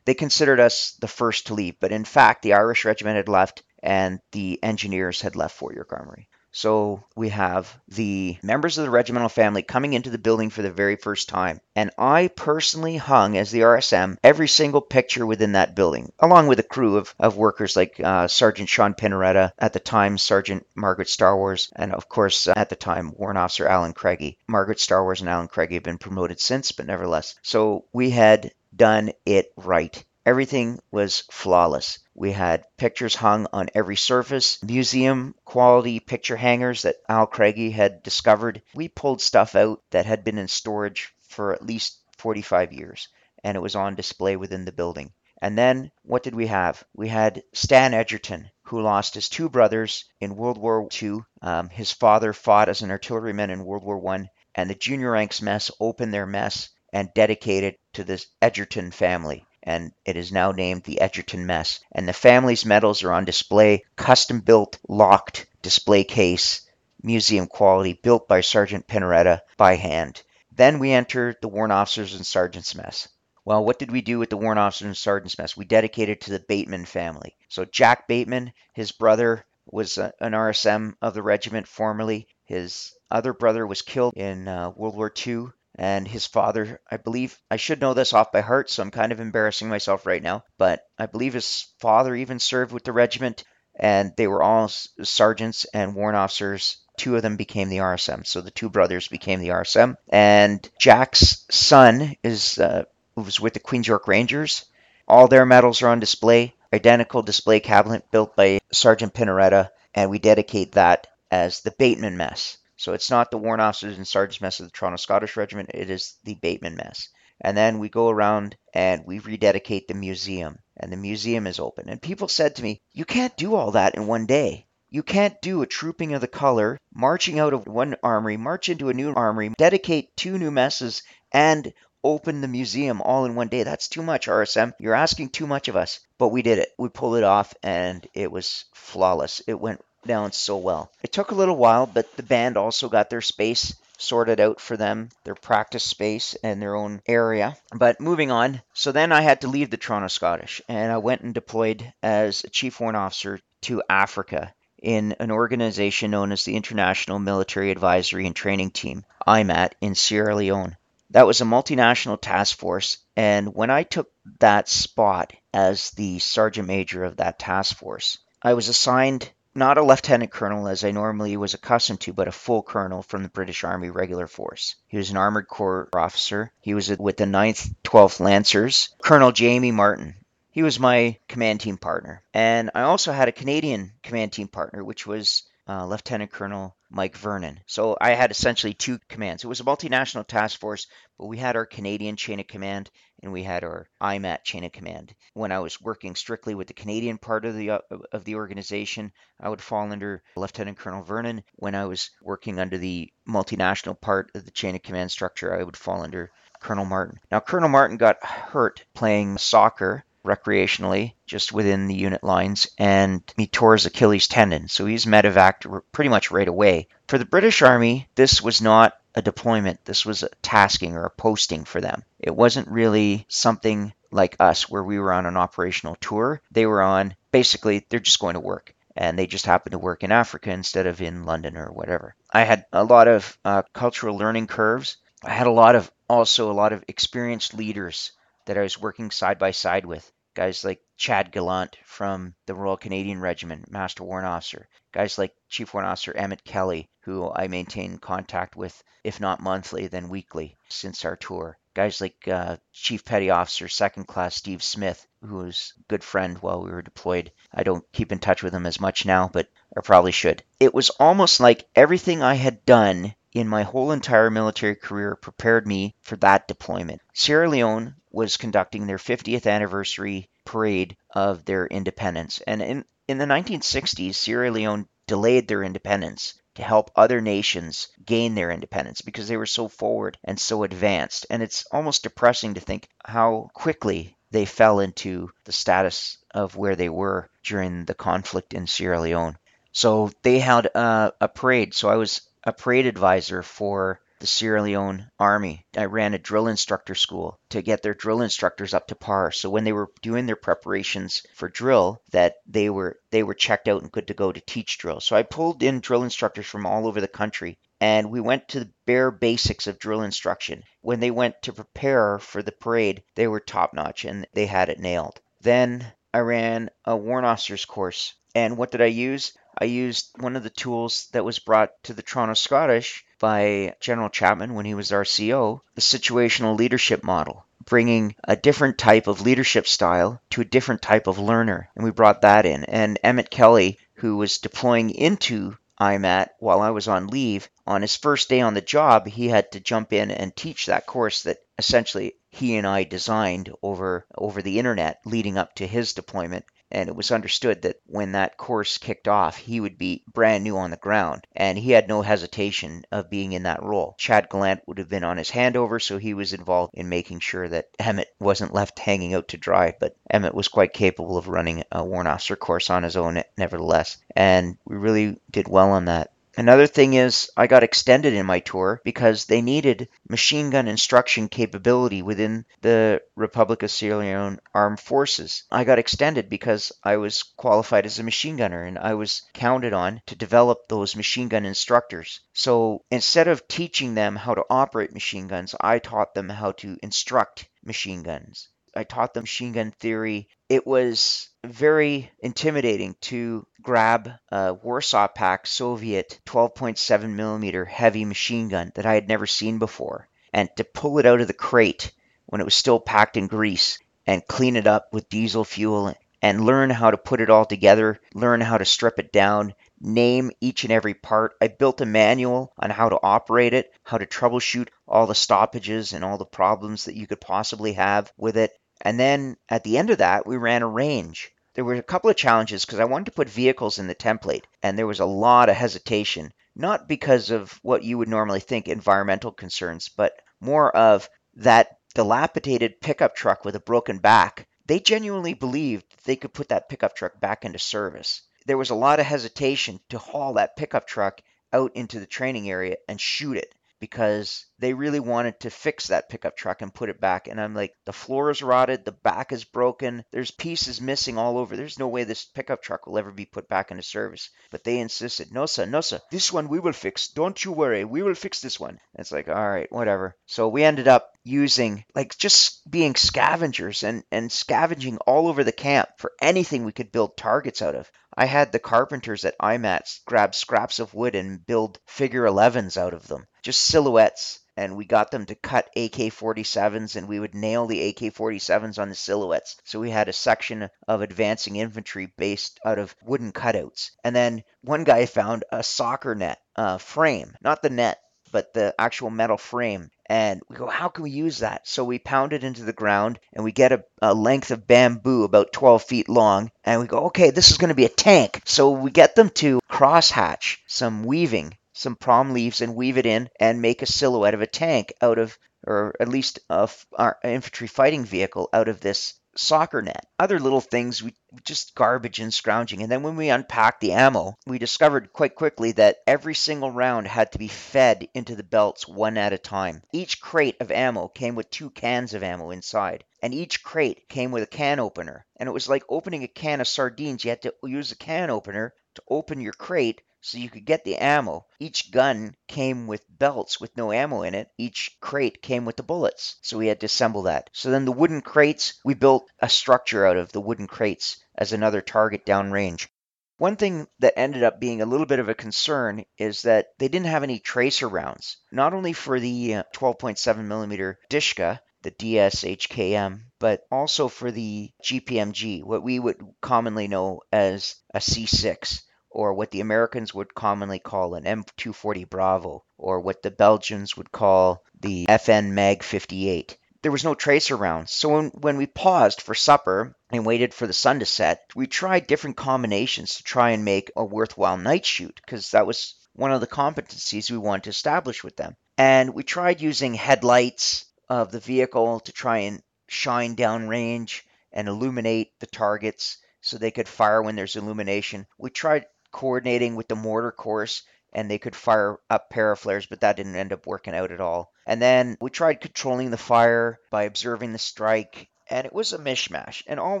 They 0.04 0.12
considered 0.12 0.60
us 0.60 0.92
the 1.00 1.08
first 1.08 1.46
to 1.46 1.54
leave, 1.54 1.80
but 1.80 1.90
in 1.90 2.04
fact, 2.04 2.42
the 2.42 2.52
Irish 2.52 2.84
regiment 2.84 3.16
had 3.16 3.30
left 3.30 3.62
and 3.82 4.20
the 4.32 4.62
engineers 4.62 5.22
had 5.22 5.36
left 5.36 5.56
Fort 5.56 5.74
York 5.74 5.94
Armory. 5.94 6.28
So 6.56 7.02
we 7.16 7.30
have 7.30 7.76
the 7.88 8.38
members 8.40 8.78
of 8.78 8.84
the 8.84 8.90
regimental 8.90 9.28
family 9.28 9.62
coming 9.62 9.92
into 9.92 10.10
the 10.10 10.18
building 10.18 10.50
for 10.50 10.62
the 10.62 10.70
very 10.70 10.94
first 10.94 11.28
time. 11.28 11.60
And 11.74 11.90
I 11.98 12.28
personally 12.28 12.96
hung 12.96 13.36
as 13.36 13.50
the 13.50 13.62
RSM 13.62 14.18
every 14.22 14.46
single 14.46 14.80
picture 14.80 15.26
within 15.26 15.52
that 15.52 15.74
building, 15.74 16.12
along 16.20 16.46
with 16.46 16.60
a 16.60 16.62
crew 16.62 16.96
of, 16.96 17.12
of 17.18 17.36
workers 17.36 17.74
like 17.74 17.98
uh, 17.98 18.28
Sergeant 18.28 18.68
Sean 18.68 18.94
Pinaretta, 18.94 19.50
at 19.58 19.72
the 19.72 19.80
time 19.80 20.16
Sergeant 20.16 20.64
Margaret 20.76 21.08
Starwars, 21.08 21.72
and 21.74 21.92
of 21.92 22.08
course 22.08 22.46
uh, 22.46 22.54
at 22.56 22.68
the 22.68 22.76
time 22.76 23.12
Warrant 23.16 23.38
Officer 23.38 23.66
Alan 23.66 23.92
Craigie. 23.92 24.38
Margaret 24.46 24.78
Starwars 24.78 25.20
and 25.20 25.28
Alan 25.28 25.48
Craigie 25.48 25.74
have 25.74 25.82
been 25.82 25.98
promoted 25.98 26.38
since, 26.38 26.70
but 26.70 26.86
nevertheless. 26.86 27.34
So 27.42 27.86
we 27.92 28.10
had 28.10 28.52
done 28.74 29.10
it 29.26 29.52
right. 29.56 30.04
Everything 30.26 30.80
was 30.90 31.24
flawless. 31.30 31.98
We 32.14 32.32
had 32.32 32.64
pictures 32.78 33.14
hung 33.14 33.46
on 33.52 33.68
every 33.74 33.96
surface, 33.96 34.62
museum 34.62 35.34
quality 35.44 36.00
picture 36.00 36.36
hangers 36.36 36.80
that 36.82 36.96
Al 37.10 37.26
Craigie 37.26 37.72
had 37.72 38.02
discovered. 38.02 38.62
We 38.74 38.88
pulled 38.88 39.20
stuff 39.20 39.54
out 39.54 39.82
that 39.90 40.06
had 40.06 40.24
been 40.24 40.38
in 40.38 40.48
storage 40.48 41.12
for 41.28 41.52
at 41.52 41.66
least 41.66 41.98
45 42.16 42.72
years, 42.72 43.08
and 43.42 43.54
it 43.54 43.60
was 43.60 43.74
on 43.74 43.96
display 43.96 44.36
within 44.36 44.64
the 44.64 44.72
building. 44.72 45.12
And 45.42 45.58
then 45.58 45.90
what 46.04 46.22
did 46.22 46.34
we 46.34 46.46
have? 46.46 46.82
We 46.94 47.08
had 47.08 47.42
Stan 47.52 47.92
Edgerton, 47.92 48.50
who 48.62 48.80
lost 48.80 49.12
his 49.12 49.28
two 49.28 49.50
brothers 49.50 50.06
in 50.20 50.36
World 50.36 50.56
War 50.56 50.88
II. 51.02 51.18
Um, 51.42 51.68
his 51.68 51.92
father 51.92 52.32
fought 52.32 52.70
as 52.70 52.80
an 52.80 52.90
artilleryman 52.90 53.50
in 53.50 53.66
World 53.66 53.84
War 53.84 54.14
I, 54.14 54.30
and 54.54 54.70
the 54.70 54.74
junior 54.74 55.10
ranks 55.10 55.42
mess 55.42 55.70
opened 55.80 56.14
their 56.14 56.24
mess 56.24 56.70
and 56.94 57.12
dedicated 57.12 57.76
to 57.92 58.04
this 58.04 58.26
Edgerton 58.40 58.90
family 58.90 59.44
and 59.64 59.92
it 60.04 60.16
is 60.16 60.30
now 60.30 60.52
named 60.52 60.84
the 60.84 61.00
Edgerton 61.00 61.46
Mess. 61.46 61.80
And 61.90 62.06
the 62.06 62.12
family's 62.12 62.64
medals 62.64 63.02
are 63.02 63.12
on 63.12 63.24
display, 63.24 63.84
custom 63.96 64.40
built, 64.40 64.78
locked 64.86 65.46
display 65.62 66.04
case, 66.04 66.60
museum 67.02 67.46
quality, 67.46 67.94
built 67.94 68.28
by 68.28 68.42
Sergeant 68.42 68.86
Pinaretta 68.86 69.40
by 69.56 69.76
hand. 69.76 70.22
Then 70.52 70.78
we 70.78 70.92
enter 70.92 71.34
the 71.40 71.48
Warrant 71.48 71.72
Officers 71.72 72.14
and 72.14 72.26
Sergeants 72.26 72.74
Mess. 72.74 73.08
Well, 73.46 73.64
what 73.64 73.78
did 73.78 73.90
we 73.90 74.02
do 74.02 74.18
with 74.18 74.30
the 74.30 74.36
Warrant 74.36 74.58
Officers 74.58 74.86
and 74.86 74.96
Sergeants 74.96 75.38
Mess? 75.38 75.56
We 75.56 75.64
dedicated 75.64 76.20
to 76.22 76.30
the 76.30 76.40
Bateman 76.40 76.84
family. 76.84 77.36
So 77.48 77.64
Jack 77.64 78.06
Bateman, 78.06 78.52
his 78.74 78.92
brother, 78.92 79.44
was 79.66 79.96
an 79.98 80.32
RSM 80.32 80.94
of 81.00 81.14
the 81.14 81.22
regiment 81.22 81.66
formerly. 81.66 82.28
His 82.44 82.92
other 83.10 83.32
brother 83.32 83.66
was 83.66 83.82
killed 83.82 84.14
in 84.14 84.46
uh, 84.46 84.70
World 84.70 84.96
War 84.96 85.12
II 85.26 85.46
and 85.76 86.06
his 86.06 86.26
father, 86.26 86.80
I 86.90 86.98
believe, 86.98 87.38
I 87.50 87.56
should 87.56 87.80
know 87.80 87.94
this 87.94 88.12
off 88.12 88.32
by 88.32 88.40
heart, 88.42 88.70
so 88.70 88.82
I'm 88.82 88.90
kind 88.90 89.12
of 89.12 89.20
embarrassing 89.20 89.68
myself 89.68 90.06
right 90.06 90.22
now, 90.22 90.44
but 90.56 90.86
I 90.98 91.06
believe 91.06 91.34
his 91.34 91.66
father 91.80 92.14
even 92.14 92.38
served 92.38 92.72
with 92.72 92.84
the 92.84 92.92
regiment, 92.92 93.44
and 93.74 94.12
they 94.16 94.28
were 94.28 94.42
all 94.42 94.68
sergeants 94.68 95.66
and 95.74 95.94
warrant 95.94 96.16
officers. 96.16 96.78
Two 96.96 97.16
of 97.16 97.22
them 97.22 97.36
became 97.36 97.68
the 97.68 97.78
RSM, 97.78 98.24
so 98.24 98.40
the 98.40 98.52
two 98.52 98.70
brothers 98.70 99.08
became 99.08 99.40
the 99.40 99.48
RSM. 99.48 99.96
And 100.08 100.68
Jack's 100.78 101.44
son 101.50 102.14
is 102.22 102.58
uh, 102.58 102.84
was 103.16 103.40
with 103.40 103.54
the 103.54 103.60
Queens 103.60 103.88
York 103.88 104.06
Rangers. 104.06 104.66
All 105.08 105.26
their 105.26 105.44
medals 105.44 105.82
are 105.82 105.88
on 105.88 105.98
display. 105.98 106.54
Identical 106.72 107.22
display 107.22 107.58
cabinet 107.58 108.10
built 108.12 108.36
by 108.36 108.60
Sergeant 108.72 109.12
Pinaretta, 109.12 109.70
and 109.92 110.08
we 110.08 110.18
dedicate 110.20 110.72
that 110.72 111.08
as 111.30 111.60
the 111.60 111.72
Bateman 111.72 112.16
Mess. 112.16 112.58
So 112.84 112.92
it's 112.92 113.08
not 113.10 113.30
the 113.30 113.38
Warrant 113.38 113.62
Officers 113.62 113.96
and 113.96 114.06
Sergeants 114.06 114.42
Mess 114.42 114.60
of 114.60 114.66
the 114.66 114.70
Toronto 114.70 114.98
Scottish 114.98 115.38
Regiment, 115.38 115.70
it 115.72 115.88
is 115.88 116.18
the 116.22 116.34
Bateman 116.34 116.76
Mess. 116.76 117.08
And 117.40 117.56
then 117.56 117.78
we 117.78 117.88
go 117.88 118.10
around 118.10 118.58
and 118.74 119.06
we 119.06 119.20
rededicate 119.20 119.88
the 119.88 119.94
museum, 119.94 120.58
and 120.76 120.92
the 120.92 120.98
museum 120.98 121.46
is 121.46 121.58
open. 121.58 121.88
And 121.88 122.02
people 122.02 122.28
said 122.28 122.56
to 122.56 122.62
me, 122.62 122.82
You 122.92 123.06
can't 123.06 123.34
do 123.38 123.54
all 123.54 123.70
that 123.70 123.94
in 123.94 124.06
one 124.06 124.26
day. 124.26 124.66
You 124.90 125.02
can't 125.02 125.40
do 125.40 125.62
a 125.62 125.66
trooping 125.66 126.12
of 126.12 126.20
the 126.20 126.28
color, 126.28 126.78
marching 126.92 127.38
out 127.38 127.54
of 127.54 127.66
one 127.66 127.96
armory, 128.02 128.36
march 128.36 128.68
into 128.68 128.90
a 128.90 128.92
new 128.92 129.14
armory, 129.14 129.48
dedicate 129.56 130.14
two 130.14 130.36
new 130.36 130.50
messes, 130.50 131.02
and 131.32 131.72
open 132.04 132.42
the 132.42 132.48
museum 132.48 133.00
all 133.00 133.24
in 133.24 133.34
one 133.34 133.48
day. 133.48 133.62
That's 133.62 133.88
too 133.88 134.02
much, 134.02 134.26
RSM. 134.26 134.74
You're 134.78 134.92
asking 134.92 135.30
too 135.30 135.46
much 135.46 135.68
of 135.68 135.76
us. 135.76 136.00
But 136.18 136.28
we 136.28 136.42
did 136.42 136.58
it. 136.58 136.68
We 136.78 136.90
pulled 136.90 137.16
it 137.16 137.24
off, 137.24 137.54
and 137.62 138.06
it 138.12 138.30
was 138.30 138.66
flawless. 138.74 139.40
It 139.46 139.58
went 139.58 139.80
down 140.06 140.32
so 140.32 140.56
well. 140.56 140.90
It 141.02 141.12
took 141.12 141.30
a 141.30 141.34
little 141.34 141.56
while, 141.56 141.86
but 141.86 142.16
the 142.16 142.22
band 142.22 142.56
also 142.56 142.88
got 142.88 143.10
their 143.10 143.20
space 143.20 143.74
sorted 143.96 144.40
out 144.40 144.60
for 144.60 144.76
them, 144.76 145.08
their 145.24 145.34
practice 145.34 145.84
space 145.84 146.34
and 146.42 146.60
their 146.60 146.74
own 146.74 147.00
area. 147.06 147.56
But 147.72 148.00
moving 148.00 148.30
on, 148.30 148.60
so 148.72 148.92
then 148.92 149.12
I 149.12 149.20
had 149.22 149.42
to 149.42 149.48
leave 149.48 149.70
the 149.70 149.76
Toronto 149.76 150.08
Scottish 150.08 150.60
and 150.68 150.92
I 150.92 150.98
went 150.98 151.22
and 151.22 151.32
deployed 151.32 151.92
as 152.02 152.44
a 152.44 152.50
chief 152.50 152.80
warrant 152.80 152.96
officer 152.96 153.40
to 153.62 153.82
Africa 153.88 154.52
in 154.82 155.12
an 155.18 155.30
organization 155.30 156.10
known 156.10 156.32
as 156.32 156.44
the 156.44 156.56
International 156.56 157.18
Military 157.18 157.70
Advisory 157.70 158.26
and 158.26 158.36
Training 158.36 158.70
Team, 158.70 159.04
IMAT, 159.26 159.72
in 159.80 159.94
Sierra 159.94 160.36
Leone. 160.36 160.76
That 161.10 161.26
was 161.26 161.40
a 161.40 161.44
multinational 161.44 162.20
task 162.20 162.58
force, 162.58 162.98
and 163.16 163.54
when 163.54 163.70
I 163.70 163.84
took 163.84 164.10
that 164.40 164.68
spot 164.68 165.32
as 165.54 165.90
the 165.92 166.18
sergeant 166.18 166.68
major 166.68 167.04
of 167.04 167.16
that 167.16 167.38
task 167.38 167.76
force, 167.76 168.18
I 168.42 168.54
was 168.54 168.68
assigned 168.68 169.30
not 169.54 169.78
a 169.78 169.82
lieutenant 169.82 170.32
colonel 170.32 170.68
as 170.68 170.84
I 170.84 170.90
normally 170.90 171.36
was 171.36 171.54
accustomed 171.54 172.00
to, 172.00 172.12
but 172.12 172.28
a 172.28 172.32
full 172.32 172.62
colonel 172.62 173.02
from 173.02 173.22
the 173.22 173.28
British 173.28 173.64
Army 173.64 173.90
Regular 173.90 174.26
Force. 174.26 174.74
He 174.88 174.96
was 174.96 175.10
an 175.10 175.16
Armored 175.16 175.48
Corps 175.48 175.88
officer. 175.92 176.52
He 176.60 176.74
was 176.74 176.88
with 176.88 177.16
the 177.16 177.24
9th 177.24 177.74
12th 177.84 178.20
Lancers, 178.20 178.94
Colonel 179.02 179.32
Jamie 179.32 179.70
Martin. 179.70 180.16
He 180.50 180.62
was 180.62 180.78
my 180.78 181.18
command 181.28 181.60
team 181.60 181.76
partner. 181.76 182.22
And 182.32 182.70
I 182.74 182.82
also 182.82 183.12
had 183.12 183.28
a 183.28 183.32
Canadian 183.32 183.92
command 184.02 184.32
team 184.32 184.48
partner, 184.48 184.84
which 184.84 185.06
was 185.06 185.42
uh, 185.68 185.86
Lieutenant 185.86 186.30
Colonel 186.30 186.76
Mike 186.90 187.16
Vernon. 187.16 187.60
So 187.66 187.96
I 188.00 188.10
had 188.10 188.30
essentially 188.30 188.74
two 188.74 188.98
commands. 189.08 189.42
It 189.42 189.48
was 189.48 189.60
a 189.60 189.64
multinational 189.64 190.26
task 190.26 190.60
force, 190.60 190.86
but 191.18 191.26
we 191.26 191.38
had 191.38 191.56
our 191.56 191.66
Canadian 191.66 192.16
chain 192.16 192.40
of 192.40 192.46
command 192.46 192.90
and 193.22 193.32
we 193.32 193.42
had 193.42 193.64
our 193.64 193.88
IMAT 194.00 194.44
chain 194.44 194.64
of 194.64 194.72
command. 194.72 195.14
When 195.32 195.50
I 195.50 195.60
was 195.60 195.80
working 195.80 196.14
strictly 196.14 196.54
with 196.54 196.68
the 196.68 196.74
Canadian 196.74 197.18
part 197.18 197.46
of 197.46 197.56
the 197.56 197.70
uh, 197.70 197.78
of 198.12 198.24
the 198.24 198.34
organization, 198.34 199.12
I 199.40 199.48
would 199.48 199.62
fall 199.62 199.90
under 199.90 200.22
Lieutenant 200.36 200.78
Colonel 200.78 201.02
Vernon. 201.02 201.42
When 201.56 201.74
I 201.74 201.86
was 201.86 202.10
working 202.20 202.58
under 202.58 202.76
the 202.76 203.10
multinational 203.26 203.98
part 203.98 204.30
of 204.34 204.44
the 204.44 204.50
chain 204.50 204.74
of 204.74 204.82
command 204.82 205.10
structure, 205.10 205.58
I 205.58 205.62
would 205.62 205.76
fall 205.76 206.02
under 206.02 206.30
Colonel 206.60 206.84
Martin. 206.84 207.18
Now, 207.30 207.40
Colonel 207.40 207.68
Martin 207.68 207.96
got 207.96 208.22
hurt 208.24 208.84
playing 208.94 209.38
soccer 209.38 210.04
recreationally 210.24 211.12
just 211.26 211.52
within 211.52 211.86
the 211.86 211.94
unit 211.94 212.24
lines 212.24 212.66
and 212.78 213.22
he 213.36 213.46
tore 213.46 213.74
his 213.74 213.86
Achilles 213.86 214.26
tendon. 214.26 214.68
So 214.68 214.86
he's 214.86 215.04
medevaced 215.04 215.82
pretty 215.92 216.08
much 216.08 216.30
right 216.30 216.48
away. 216.48 216.88
For 217.06 217.18
the 217.18 217.24
British 217.24 217.62
Army, 217.62 218.08
this 218.14 218.42
was 218.42 218.60
not 218.60 218.98
a 219.14 219.22
deployment. 219.22 219.84
This 219.84 220.04
was 220.04 220.22
a 220.22 220.30
tasking 220.42 220.96
or 220.96 221.04
a 221.04 221.10
posting 221.10 221.64
for 221.64 221.80
them. 221.80 222.02
It 222.18 222.34
wasn't 222.34 222.68
really 222.68 223.26
something 223.28 223.92
like 224.10 224.36
us 224.40 224.68
where 224.68 224.82
we 224.82 224.98
were 224.98 225.12
on 225.12 225.26
an 225.26 225.36
operational 225.36 225.96
tour. 225.96 226.40
They 226.50 226.66
were 226.66 226.82
on 226.82 227.14
basically 227.30 227.86
they're 227.88 228.00
just 228.00 228.20
going 228.20 228.34
to 228.34 228.40
work 228.40 228.74
and 228.96 229.18
they 229.18 229.26
just 229.26 229.46
happened 229.46 229.72
to 229.72 229.78
work 229.78 230.02
in 230.02 230.12
Africa 230.12 230.50
instead 230.50 230.86
of 230.86 231.02
in 231.02 231.24
London 231.24 231.56
or 231.56 231.72
whatever. 231.72 232.14
I 232.32 232.44
had 232.44 232.64
a 232.72 232.84
lot 232.84 233.08
of 233.08 233.38
uh, 233.44 233.62
cultural 233.72 234.16
learning 234.16 234.46
curves. 234.46 234.96
I 235.22 235.30
had 235.30 235.46
a 235.46 235.52
lot 235.52 235.74
of 235.74 235.90
also 236.08 236.50
a 236.50 236.52
lot 236.52 236.72
of 236.72 236.84
experienced 236.86 237.54
leaders 237.54 238.12
that 238.46 238.58
I 238.58 238.62
was 238.62 238.80
working 238.80 239.10
side 239.10 239.38
by 239.38 239.50
side 239.52 239.86
with. 239.86 240.10
guys 240.34 240.64
like 240.64 240.80
Chad 240.96 241.30
Gallant 241.32 241.76
from 241.84 242.34
the 242.46 242.54
Royal 242.54 242.76
Canadian 242.76 243.20
Regiment, 243.20 243.70
Master 243.70 244.02
Warrant 244.02 244.26
Officer, 244.26 244.68
guys 244.92 245.16
like 245.16 245.32
Chief 245.48 245.72
Warrant 245.72 245.90
Officer 245.90 246.12
Emmett 246.16 246.44
Kelly, 246.44 246.88
who 247.02 247.30
I 247.32 247.46
maintain 247.48 247.98
contact 247.98 248.56
with, 248.56 248.82
if 249.04 249.20
not 249.20 249.40
monthly, 249.40 249.86
then 249.86 250.08
weekly 250.08 250.56
since 250.68 251.04
our 251.04 251.16
tour. 251.16 251.56
Guys 251.74 252.00
like 252.00 252.28
uh, 252.28 252.56
Chief 252.72 253.04
Petty 253.04 253.30
Officer 253.30 253.68
Second 253.68 254.06
Class 254.06 254.36
Steve 254.36 254.62
Smith, 254.62 255.06
who 255.24 255.36
was 255.36 255.72
a 255.78 255.82
good 255.88 256.04
friend 256.04 256.38
while 256.38 256.62
we 256.62 256.70
were 256.70 256.82
deployed. 256.82 257.32
I 257.52 257.62
don't 257.64 257.84
keep 257.92 258.12
in 258.12 258.18
touch 258.20 258.42
with 258.42 258.54
him 258.54 258.66
as 258.66 258.80
much 258.80 259.06
now, 259.06 259.28
but 259.32 259.48
I 259.76 259.80
probably 259.80 260.12
should. 260.12 260.42
It 260.60 260.72
was 260.72 260.90
almost 260.90 261.40
like 261.40 261.68
everything 261.74 262.22
I 262.22 262.34
had 262.34 262.64
done 262.64 263.14
in 263.34 263.48
my 263.48 263.64
whole 263.64 263.90
entire 263.90 264.30
military 264.30 264.76
career 264.76 265.16
prepared 265.16 265.66
me 265.66 265.94
for 266.00 266.16
that 266.16 266.48
deployment. 266.48 267.02
Sierra 267.12 267.48
Leone 267.48 267.96
was 268.10 268.36
conducting 268.36 268.86
their 268.86 268.96
50th 268.96 269.50
anniversary 269.50 270.30
parade 270.44 270.96
of 271.10 271.44
their 271.44 271.66
independence. 271.66 272.40
And 272.46 272.62
in, 272.62 272.84
in 273.08 273.18
the 273.18 273.26
1960s, 273.26 274.14
Sierra 274.14 274.52
Leone 274.52 274.86
delayed 275.06 275.48
their 275.48 275.64
independence 275.64 276.34
to 276.54 276.62
help 276.62 276.92
other 276.94 277.20
nations 277.20 277.88
gain 278.06 278.36
their 278.36 278.52
independence 278.52 279.00
because 279.00 279.26
they 279.26 279.36
were 279.36 279.46
so 279.46 279.66
forward 279.66 280.16
and 280.22 280.38
so 280.38 280.62
advanced. 280.62 281.26
And 281.28 281.42
it's 281.42 281.66
almost 281.72 282.04
depressing 282.04 282.54
to 282.54 282.60
think 282.60 282.88
how 283.04 283.50
quickly 283.52 284.16
they 284.30 284.44
fell 284.44 284.78
into 284.78 285.30
the 285.44 285.52
status 285.52 286.18
of 286.32 286.56
where 286.56 286.76
they 286.76 286.88
were 286.88 287.28
during 287.42 287.84
the 287.84 287.94
conflict 287.94 288.54
in 288.54 288.68
Sierra 288.68 289.00
Leone. 289.00 289.36
So 289.72 290.12
they 290.22 290.38
had 290.38 290.66
a 290.66 291.28
parade. 291.34 291.74
So 291.74 291.88
I 291.88 291.96
was 291.96 292.20
a 292.46 292.52
parade 292.52 292.86
advisor 292.86 293.42
for 293.42 294.00
the 294.20 294.26
Sierra 294.26 294.62
Leone 294.62 295.10
Army. 295.18 295.66
I 295.76 295.86
ran 295.86 296.14
a 296.14 296.18
drill 296.18 296.46
instructor 296.46 296.94
school 296.94 297.38
to 297.48 297.62
get 297.62 297.82
their 297.82 297.94
drill 297.94 298.22
instructors 298.22 298.72
up 298.72 298.86
to 298.88 298.94
par. 298.94 299.32
So 299.32 299.50
when 299.50 299.64
they 299.64 299.72
were 299.72 299.90
doing 300.02 300.26
their 300.26 300.36
preparations 300.36 301.22
for 301.34 301.48
drill, 301.48 302.00
that 302.12 302.36
they 302.46 302.70
were 302.70 302.98
they 303.10 303.22
were 303.22 303.34
checked 303.34 303.66
out 303.66 303.82
and 303.82 303.90
good 303.90 304.06
to 304.06 304.14
go 304.14 304.30
to 304.30 304.40
teach 304.40 304.78
drill. 304.78 305.00
So 305.00 305.16
I 305.16 305.24
pulled 305.24 305.62
in 305.62 305.80
drill 305.80 306.04
instructors 306.04 306.46
from 306.46 306.64
all 306.64 306.86
over 306.86 307.00
the 307.00 307.08
country 307.08 307.58
and 307.80 308.10
we 308.10 308.20
went 308.20 308.48
to 308.48 308.60
the 308.60 308.70
bare 308.86 309.10
basics 309.10 309.66
of 309.66 309.78
drill 309.78 310.02
instruction. 310.02 310.62
When 310.80 311.00
they 311.00 311.10
went 311.10 311.42
to 311.42 311.52
prepare 311.52 312.18
for 312.18 312.42
the 312.42 312.52
parade, 312.52 313.02
they 313.14 313.26
were 313.26 313.40
top 313.40 313.74
notch 313.74 314.04
and 314.04 314.26
they 314.32 314.46
had 314.46 314.68
it 314.68 314.78
nailed. 314.78 315.20
Then 315.40 315.92
I 316.14 316.20
ran 316.20 316.70
a 316.84 316.96
warrant 316.96 317.26
officers 317.26 317.64
course. 317.64 318.14
And 318.36 318.56
what 318.56 318.72
did 318.72 318.80
I 318.80 318.86
use? 318.86 319.32
I 319.56 319.66
used 319.66 320.10
one 320.18 320.34
of 320.34 320.42
the 320.42 320.50
tools 320.50 321.06
that 321.12 321.24
was 321.24 321.38
brought 321.38 321.70
to 321.84 321.92
the 321.92 322.02
Toronto 322.02 322.34
Scottish 322.34 323.04
by 323.20 323.76
General 323.78 324.08
Chapman 324.08 324.54
when 324.54 324.66
he 324.66 324.74
was 324.74 324.90
our 324.90 325.04
CO, 325.04 325.62
the 325.76 325.80
situational 325.80 326.58
leadership 326.58 327.04
model, 327.04 327.46
bringing 327.64 328.16
a 328.24 328.34
different 328.34 328.76
type 328.76 329.06
of 329.06 329.20
leadership 329.20 329.68
style 329.68 330.20
to 330.30 330.40
a 330.40 330.44
different 330.44 330.82
type 330.82 331.06
of 331.06 331.20
learner. 331.20 331.70
And 331.76 331.84
we 331.84 331.92
brought 331.92 332.22
that 332.22 332.44
in. 332.44 332.64
And 332.64 332.98
Emmett 333.04 333.30
Kelly, 333.30 333.78
who 333.94 334.16
was 334.16 334.38
deploying 334.38 334.90
into 334.90 335.56
IMAT 335.80 336.30
while 336.40 336.60
I 336.60 336.70
was 336.70 336.88
on 336.88 337.06
leave, 337.06 337.48
on 337.68 337.82
his 337.82 337.96
first 337.96 338.28
day 338.28 338.40
on 338.40 338.54
the 338.54 338.60
job, 338.60 339.06
he 339.06 339.28
had 339.28 339.52
to 339.52 339.60
jump 339.60 339.92
in 339.92 340.10
and 340.10 340.34
teach 340.34 340.66
that 340.66 340.86
course 340.86 341.22
that 341.22 341.38
essentially 341.56 342.16
he 342.30 342.56
and 342.56 342.66
I 342.66 342.82
designed 342.82 343.50
over 343.62 344.06
over 344.16 344.42
the 344.42 344.58
internet 344.58 345.00
leading 345.04 345.38
up 345.38 345.54
to 345.54 345.68
his 345.68 345.92
deployment 345.92 346.44
and 346.74 346.88
it 346.88 346.96
was 346.96 347.10
understood 347.12 347.62
that 347.62 347.80
when 347.86 348.12
that 348.12 348.36
course 348.36 348.78
kicked 348.78 349.08
off, 349.08 349.36
he 349.36 349.60
would 349.60 349.78
be 349.78 350.02
brand 350.12 350.44
new 350.44 350.56
on 350.58 350.70
the 350.70 350.76
ground, 350.76 351.26
and 351.34 351.56
he 351.56 351.70
had 351.70 351.88
no 351.88 352.02
hesitation 352.02 352.84
of 352.90 353.10
being 353.10 353.32
in 353.32 353.44
that 353.44 353.62
role. 353.62 353.94
Chad 353.98 354.28
Gallant 354.28 354.62
would 354.66 354.78
have 354.78 354.88
been 354.88 355.04
on 355.04 355.16
his 355.16 355.30
handover, 355.30 355.80
so 355.80 355.98
he 355.98 356.14
was 356.14 356.32
involved 356.32 356.74
in 356.74 356.88
making 356.88 357.20
sure 357.20 357.48
that 357.48 357.68
Emmett 357.78 358.12
wasn't 358.18 358.54
left 358.54 358.78
hanging 358.78 359.14
out 359.14 359.28
to 359.28 359.36
dry, 359.36 359.74
but 359.78 359.96
Emmett 360.10 360.34
was 360.34 360.48
quite 360.48 360.72
capable 360.72 361.16
of 361.16 361.28
running 361.28 361.62
a 361.70 361.84
warrant 361.84 362.08
officer 362.08 362.36
course 362.36 362.70
on 362.70 362.82
his 362.82 362.96
own, 362.96 363.22
nevertheless, 363.38 363.98
and 364.16 364.56
we 364.64 364.76
really 364.76 365.20
did 365.30 365.48
well 365.48 365.70
on 365.70 365.86
that. 365.86 366.10
Another 366.36 366.66
thing 366.66 366.94
is 366.94 367.30
I 367.36 367.46
got 367.46 367.62
extended 367.62 368.12
in 368.12 368.26
my 368.26 368.40
tour 368.40 368.80
because 368.84 369.26
they 369.26 369.40
needed 369.40 369.88
machine 370.08 370.50
gun 370.50 370.66
instruction 370.66 371.28
capability 371.28 372.02
within 372.02 372.44
the 372.60 373.02
Republic 373.14 373.62
of 373.62 373.70
Sierra 373.70 373.98
Leone 373.98 374.40
Armed 374.52 374.80
Forces. 374.80 375.44
I 375.50 375.62
got 375.62 375.78
extended 375.78 376.28
because 376.28 376.72
I 376.82 376.96
was 376.96 377.22
qualified 377.22 377.86
as 377.86 378.00
a 378.00 378.02
machine 378.02 378.36
gunner 378.36 378.64
and 378.64 378.78
I 378.78 378.94
was 378.94 379.22
counted 379.32 379.72
on 379.72 380.02
to 380.06 380.16
develop 380.16 380.66
those 380.68 380.96
machine 380.96 381.28
gun 381.28 381.44
instructors. 381.44 382.18
So 382.32 382.84
instead 382.90 383.28
of 383.28 383.46
teaching 383.46 383.94
them 383.94 384.16
how 384.16 384.34
to 384.34 384.44
operate 384.50 384.92
machine 384.92 385.28
guns, 385.28 385.54
I 385.60 385.78
taught 385.78 386.14
them 386.14 386.28
how 386.28 386.50
to 386.52 386.76
instruct 386.82 387.48
machine 387.64 388.02
guns. 388.02 388.48
I 388.76 388.84
taught 388.84 389.14
them 389.14 389.22
machine 389.22 389.52
gun 389.52 389.70
theory. 389.70 390.28
It 390.48 390.66
was 390.66 391.28
very 391.44 392.10
intimidating 392.20 392.96
to 393.02 393.46
grab 393.62 394.10
a 394.30 394.54
Warsaw 394.54 395.08
Pact 395.08 395.48
Soviet 395.48 396.20
12.7 396.26 397.10
millimeter 397.10 397.64
heavy 397.64 398.04
machine 398.04 398.48
gun 398.48 398.72
that 398.74 398.86
I 398.86 398.94
had 398.94 399.08
never 399.08 399.26
seen 399.26 399.58
before 399.58 400.08
and 400.32 400.48
to 400.56 400.64
pull 400.64 400.98
it 400.98 401.06
out 401.06 401.20
of 401.20 401.28
the 401.28 401.32
crate 401.32 401.92
when 402.26 402.40
it 402.40 402.44
was 402.44 402.54
still 402.56 402.80
packed 402.80 403.16
in 403.16 403.28
grease 403.28 403.78
and 404.06 404.26
clean 404.26 404.56
it 404.56 404.66
up 404.66 404.92
with 404.92 405.08
diesel 405.08 405.44
fuel 405.44 405.94
and 406.20 406.44
learn 406.44 406.70
how 406.70 406.90
to 406.90 406.96
put 406.96 407.20
it 407.20 407.28
all 407.28 407.44
together, 407.44 408.00
learn 408.14 408.40
how 408.40 408.56
to 408.56 408.64
strip 408.64 408.98
it 408.98 409.12
down, 409.12 409.54
name 409.78 410.30
each 410.40 410.64
and 410.64 410.72
every 410.72 410.94
part. 410.94 411.34
I 411.40 411.48
built 411.48 411.82
a 411.82 411.86
manual 411.86 412.52
on 412.58 412.70
how 412.70 412.88
to 412.88 412.98
operate 413.02 413.52
it, 413.52 413.70
how 413.82 413.98
to 413.98 414.06
troubleshoot 414.06 414.68
all 414.88 415.06
the 415.06 415.14
stoppages 415.14 415.92
and 415.92 416.02
all 416.02 416.16
the 416.16 416.24
problems 416.24 416.86
that 416.86 416.96
you 416.96 417.06
could 417.06 417.20
possibly 417.20 417.74
have 417.74 418.10
with 418.16 418.38
it. 418.38 418.52
And 418.86 419.00
then 419.00 419.38
at 419.48 419.64
the 419.64 419.78
end 419.78 419.88
of 419.88 419.98
that, 419.98 420.26
we 420.26 420.36
ran 420.36 420.60
a 420.60 420.66
range. 420.66 421.32
There 421.54 421.64
were 421.64 421.74
a 421.74 421.82
couple 421.82 422.10
of 422.10 422.16
challenges 422.16 422.66
because 422.66 422.80
I 422.80 422.84
wanted 422.84 423.06
to 423.06 423.12
put 423.12 423.30
vehicles 423.30 423.78
in 423.78 423.86
the 423.86 423.94
template, 423.94 424.44
and 424.62 424.76
there 424.76 424.86
was 424.86 425.00
a 425.00 425.06
lot 425.06 425.48
of 425.48 425.56
hesitation, 425.56 426.34
not 426.54 426.86
because 426.86 427.30
of 427.30 427.58
what 427.62 427.82
you 427.82 427.96
would 427.96 428.08
normally 428.08 428.40
think 428.40 428.68
environmental 428.68 429.32
concerns, 429.32 429.88
but 429.88 430.20
more 430.38 430.70
of 430.76 431.08
that 431.36 431.78
dilapidated 431.94 432.82
pickup 432.82 433.14
truck 433.14 433.44
with 433.44 433.56
a 433.56 433.60
broken 433.60 433.98
back. 433.98 434.48
They 434.66 434.80
genuinely 434.80 435.32
believed 435.32 435.86
they 436.04 436.16
could 436.16 436.34
put 436.34 436.50
that 436.50 436.68
pickup 436.68 436.94
truck 436.94 437.18
back 437.18 437.46
into 437.46 437.58
service. 437.58 438.20
There 438.44 438.58
was 438.58 438.68
a 438.68 438.74
lot 438.74 439.00
of 439.00 439.06
hesitation 439.06 439.80
to 439.88 439.98
haul 439.98 440.34
that 440.34 440.56
pickup 440.56 440.86
truck 440.86 441.22
out 441.54 441.74
into 441.74 442.00
the 442.00 442.06
training 442.06 442.50
area 442.50 442.76
and 442.86 443.00
shoot 443.00 443.38
it 443.38 443.54
because 443.80 444.46
they 444.58 444.72
really 444.72 445.00
wanted 445.00 445.38
to 445.40 445.50
fix 445.50 445.88
that 445.88 446.08
pickup 446.08 446.36
truck 446.36 446.62
and 446.62 446.72
put 446.72 446.88
it 446.88 447.00
back. 447.00 447.28
And 447.28 447.40
I'm 447.40 447.54
like, 447.54 447.74
the 447.84 447.92
floor 447.92 448.30
is 448.30 448.42
rotted, 448.42 448.84
the 448.84 448.92
back 448.92 449.32
is 449.32 449.44
broken, 449.44 450.04
there's 450.10 450.30
pieces 450.30 450.80
missing 450.80 451.18
all 451.18 451.38
over. 451.38 451.56
There's 451.56 451.78
no 451.78 451.88
way 451.88 452.04
this 452.04 452.24
pickup 452.24 452.62
truck 452.62 452.86
will 452.86 452.98
ever 452.98 453.10
be 453.12 453.26
put 453.26 453.48
back 453.48 453.70
into 453.70 453.82
service. 453.82 454.30
But 454.50 454.64
they 454.64 454.78
insisted, 454.78 455.32
no, 455.32 455.46
sir, 455.46 455.66
no, 455.66 455.80
sir, 455.80 456.00
this 456.10 456.32
one 456.32 456.48
we 456.48 456.60
will 456.60 456.72
fix. 456.72 457.08
Don't 457.08 457.44
you 457.44 457.52
worry, 457.52 457.84
we 457.84 458.02
will 458.02 458.14
fix 458.14 458.40
this 458.40 458.58
one. 458.58 458.70
And 458.94 459.00
it's 459.00 459.12
like, 459.12 459.28
all 459.28 459.34
right, 459.34 459.70
whatever. 459.70 460.16
So 460.26 460.48
we 460.48 460.64
ended 460.64 460.88
up 460.88 461.10
using, 461.24 461.84
like, 461.94 462.16
just 462.16 462.70
being 462.70 462.94
scavengers 462.94 463.82
and, 463.82 464.04
and 464.10 464.30
scavenging 464.30 464.98
all 464.98 465.28
over 465.28 465.42
the 465.42 465.52
camp 465.52 465.88
for 465.98 466.12
anything 466.20 466.64
we 466.64 466.72
could 466.72 466.92
build 466.92 467.16
targets 467.16 467.62
out 467.62 467.74
of. 467.74 467.90
I 468.16 468.26
had 468.26 468.52
the 468.52 468.60
carpenters 468.60 469.24
at 469.24 469.36
IMATS 469.40 470.04
grab 470.04 470.36
scraps 470.36 470.78
of 470.78 470.94
wood 470.94 471.16
and 471.16 471.44
build 471.44 471.80
figure 471.86 472.22
11s 472.22 472.76
out 472.76 472.94
of 472.94 473.08
them, 473.08 473.26
just 473.42 473.62
silhouettes. 473.62 474.38
And 474.56 474.76
we 474.76 474.84
got 474.84 475.10
them 475.10 475.26
to 475.26 475.34
cut 475.34 475.68
AK 475.74 476.12
47s, 476.12 476.94
and 476.94 477.08
we 477.08 477.18
would 477.18 477.34
nail 477.34 477.66
the 477.66 477.88
AK 477.88 478.14
47s 478.14 478.78
on 478.78 478.88
the 478.88 478.94
silhouettes. 478.94 479.56
So 479.64 479.80
we 479.80 479.90
had 479.90 480.08
a 480.08 480.12
section 480.12 480.70
of 480.86 481.02
advancing 481.02 481.56
infantry 481.56 482.06
based 482.16 482.60
out 482.64 482.78
of 482.78 482.94
wooden 483.02 483.32
cutouts. 483.32 483.90
And 484.04 484.14
then 484.14 484.44
one 484.60 484.84
guy 484.84 485.06
found 485.06 485.42
a 485.50 485.64
soccer 485.64 486.14
net 486.14 486.40
uh, 486.54 486.78
frame, 486.78 487.36
not 487.40 487.62
the 487.62 487.70
net, 487.70 487.98
but 488.34 488.52
the 488.52 488.74
actual 488.80 489.10
metal 489.10 489.36
frame. 489.36 489.92
And 490.06 490.42
we 490.48 490.56
go, 490.56 490.66
how 490.66 490.88
can 490.88 491.04
we 491.04 491.10
use 491.10 491.38
that? 491.38 491.68
So 491.68 491.84
we 491.84 492.00
pound 492.00 492.32
it 492.32 492.42
into 492.42 492.64
the 492.64 492.72
ground 492.72 493.20
and 493.32 493.44
we 493.44 493.52
get 493.52 493.70
a, 493.70 493.84
a 494.02 494.12
length 494.12 494.50
of 494.50 494.66
bamboo 494.66 495.22
about 495.22 495.52
12 495.52 495.84
feet 495.84 496.08
long. 496.08 496.50
And 496.64 496.80
we 496.80 496.88
go, 496.88 497.04
okay, 497.06 497.30
this 497.30 497.52
is 497.52 497.58
going 497.58 497.68
to 497.68 497.76
be 497.76 497.84
a 497.84 497.88
tank. 497.88 498.42
So 498.44 498.72
we 498.72 498.90
get 498.90 499.14
them 499.14 499.30
to 499.36 499.60
crosshatch 499.70 500.58
some 500.66 501.04
weaving, 501.04 501.56
some 501.74 501.94
palm 501.94 502.32
leaves, 502.32 502.60
and 502.60 502.74
weave 502.74 502.98
it 502.98 503.06
in 503.06 503.30
and 503.38 503.62
make 503.62 503.82
a 503.82 503.86
silhouette 503.86 504.34
of 504.34 504.42
a 504.42 504.48
tank 504.48 504.92
out 505.00 505.18
of, 505.18 505.38
or 505.64 505.94
at 506.00 506.08
least 506.08 506.40
a, 506.50 506.68
our 506.98 507.18
infantry 507.22 507.68
fighting 507.68 508.04
vehicle 508.04 508.48
out 508.52 508.66
of 508.66 508.80
this 508.80 509.14
soccer 509.36 509.82
net. 509.82 510.06
Other 510.18 510.38
little 510.38 510.60
things, 510.60 511.02
we 511.02 511.14
just 511.44 511.74
garbage 511.74 512.20
and 512.20 512.32
scrounging. 512.32 512.82
And 512.82 512.90
then 512.90 513.02
when 513.02 513.16
we 513.16 513.30
unpacked 513.30 513.80
the 513.80 513.92
ammo, 513.92 514.36
we 514.46 514.58
discovered 514.58 515.12
quite 515.12 515.34
quickly 515.34 515.72
that 515.72 515.98
every 516.06 516.34
single 516.34 516.70
round 516.70 517.06
had 517.06 517.32
to 517.32 517.38
be 517.38 517.48
fed 517.48 518.08
into 518.14 518.36
the 518.36 518.42
belts 518.42 518.86
one 518.86 519.18
at 519.18 519.32
a 519.32 519.38
time. 519.38 519.82
Each 519.92 520.20
crate 520.20 520.56
of 520.60 520.70
ammo 520.70 521.08
came 521.08 521.34
with 521.34 521.50
two 521.50 521.70
cans 521.70 522.14
of 522.14 522.22
ammo 522.22 522.50
inside, 522.50 523.04
and 523.22 523.34
each 523.34 523.62
crate 523.62 524.08
came 524.08 524.30
with 524.30 524.42
a 524.42 524.46
can 524.46 524.80
opener. 524.80 525.26
And 525.36 525.48
it 525.48 525.52
was 525.52 525.68
like 525.68 525.84
opening 525.88 526.22
a 526.22 526.28
can 526.28 526.60
of 526.60 526.68
sardines. 526.68 527.24
You 527.24 527.30
had 527.30 527.42
to 527.42 527.54
use 527.64 527.92
a 527.92 527.96
can 527.96 528.30
opener 528.30 528.74
to 528.94 529.02
open 529.08 529.40
your 529.40 529.52
crate 529.52 530.02
so 530.26 530.38
you 530.38 530.48
could 530.48 530.64
get 530.64 530.84
the 530.84 530.96
ammo. 530.96 531.44
Each 531.60 531.90
gun 531.90 532.34
came 532.48 532.86
with 532.86 533.04
belts 533.10 533.60
with 533.60 533.76
no 533.76 533.92
ammo 533.92 534.22
in 534.22 534.34
it. 534.34 534.48
Each 534.56 534.96
crate 534.98 535.42
came 535.42 535.66
with 535.66 535.76
the 535.76 535.82
bullets. 535.82 536.36
So 536.40 536.56
we 536.56 536.68
had 536.68 536.80
to 536.80 536.86
assemble 536.86 537.24
that. 537.24 537.50
So 537.52 537.70
then 537.70 537.84
the 537.84 537.92
wooden 537.92 538.22
crates, 538.22 538.80
we 538.86 538.94
built 538.94 539.28
a 539.40 539.50
structure 539.50 540.06
out 540.06 540.16
of 540.16 540.32
the 540.32 540.40
wooden 540.40 540.66
crates 540.66 541.18
as 541.36 541.52
another 541.52 541.82
target 541.82 542.24
downrange. 542.24 542.88
One 543.36 543.56
thing 543.56 543.86
that 543.98 544.18
ended 544.18 544.42
up 544.44 544.60
being 544.60 544.80
a 544.80 544.86
little 544.86 545.04
bit 545.04 545.18
of 545.18 545.28
a 545.28 545.34
concern 545.34 546.06
is 546.16 546.40
that 546.42 546.68
they 546.78 546.88
didn't 546.88 547.08
have 547.08 547.22
any 547.22 547.38
tracer 547.38 547.88
rounds, 547.88 548.38
not 548.50 548.72
only 548.72 548.94
for 548.94 549.20
the 549.20 549.62
12.7 549.74 550.38
uh, 550.38 550.42
millimeter 550.42 551.00
Dishka, 551.10 551.60
the 551.82 551.90
DSHKM, 551.90 553.24
but 553.38 553.66
also 553.70 554.08
for 554.08 554.30
the 554.30 554.70
GPMG, 554.82 555.62
what 555.62 555.82
we 555.82 555.98
would 555.98 556.16
commonly 556.40 556.88
know 556.88 557.20
as 557.30 557.76
a 557.92 557.98
C6, 557.98 558.83
or 559.14 559.32
what 559.32 559.50
the 559.50 559.60
Americans 559.60 560.12
would 560.12 560.34
commonly 560.34 560.78
call 560.78 561.14
an 561.14 561.24
M240 561.24 562.10
Bravo, 562.10 562.64
or 562.76 563.00
what 563.00 563.22
the 563.22 563.30
Belgians 563.30 563.96
would 563.96 564.12
call 564.12 564.62
the 564.78 565.06
FN 565.06 565.52
Mag 565.52 565.82
58 565.82 566.58
there 566.84 566.92
was 566.92 567.02
no 567.02 567.14
tracer 567.14 567.56
rounds. 567.56 567.92
So 567.92 568.10
when, 568.10 568.26
when 568.32 568.58
we 568.58 568.66
paused 568.66 569.22
for 569.22 569.34
supper 569.34 569.96
and 570.10 570.26
waited 570.26 570.52
for 570.52 570.66
the 570.66 570.74
sun 570.74 570.98
to 570.98 571.06
set, 571.06 571.40
we 571.56 571.66
tried 571.66 572.06
different 572.06 572.36
combinations 572.36 573.14
to 573.14 573.22
try 573.22 573.52
and 573.52 573.64
make 573.64 573.90
a 573.96 574.04
worthwhile 574.04 574.58
night 574.58 574.84
shoot 574.84 575.18
because 575.24 575.52
that 575.52 575.66
was 575.66 575.94
one 576.12 576.30
of 576.30 576.42
the 576.42 576.46
competencies 576.46 577.30
we 577.30 577.38
wanted 577.38 577.64
to 577.64 577.70
establish 577.70 578.22
with 578.22 578.36
them. 578.36 578.54
And 578.76 579.14
we 579.14 579.22
tried 579.22 579.62
using 579.62 579.94
headlights 579.94 580.84
of 581.08 581.32
the 581.32 581.40
vehicle 581.40 582.00
to 582.00 582.12
try 582.12 582.40
and 582.40 582.62
shine 582.86 583.34
downrange 583.34 584.20
and 584.52 584.68
illuminate 584.68 585.32
the 585.40 585.46
targets 585.46 586.18
so 586.42 586.58
they 586.58 586.70
could 586.70 586.86
fire 586.86 587.22
when 587.22 587.34
there's 587.34 587.56
illumination. 587.56 588.26
We 588.36 588.50
tried 588.50 588.84
coordinating 589.14 589.76
with 589.76 589.86
the 589.86 589.94
mortar 589.94 590.32
course 590.32 590.82
and 591.12 591.30
they 591.30 591.38
could 591.38 591.54
fire 591.54 592.00
up 592.10 592.28
paraflares, 592.30 592.88
but 592.88 593.00
that 593.00 593.16
didn't 593.16 593.36
end 593.36 593.52
up 593.52 593.64
working 593.64 593.94
out 593.94 594.10
at 594.10 594.20
all. 594.20 594.52
And 594.66 594.82
then 594.82 595.16
we 595.20 595.30
tried 595.30 595.60
controlling 595.60 596.10
the 596.10 596.16
fire 596.16 596.80
by 596.90 597.04
observing 597.04 597.52
the 597.52 597.58
strike, 597.58 598.28
and 598.50 598.66
it 598.66 598.72
was 598.72 598.92
a 598.92 598.98
mishmash. 598.98 599.62
And 599.68 599.78
all 599.78 600.00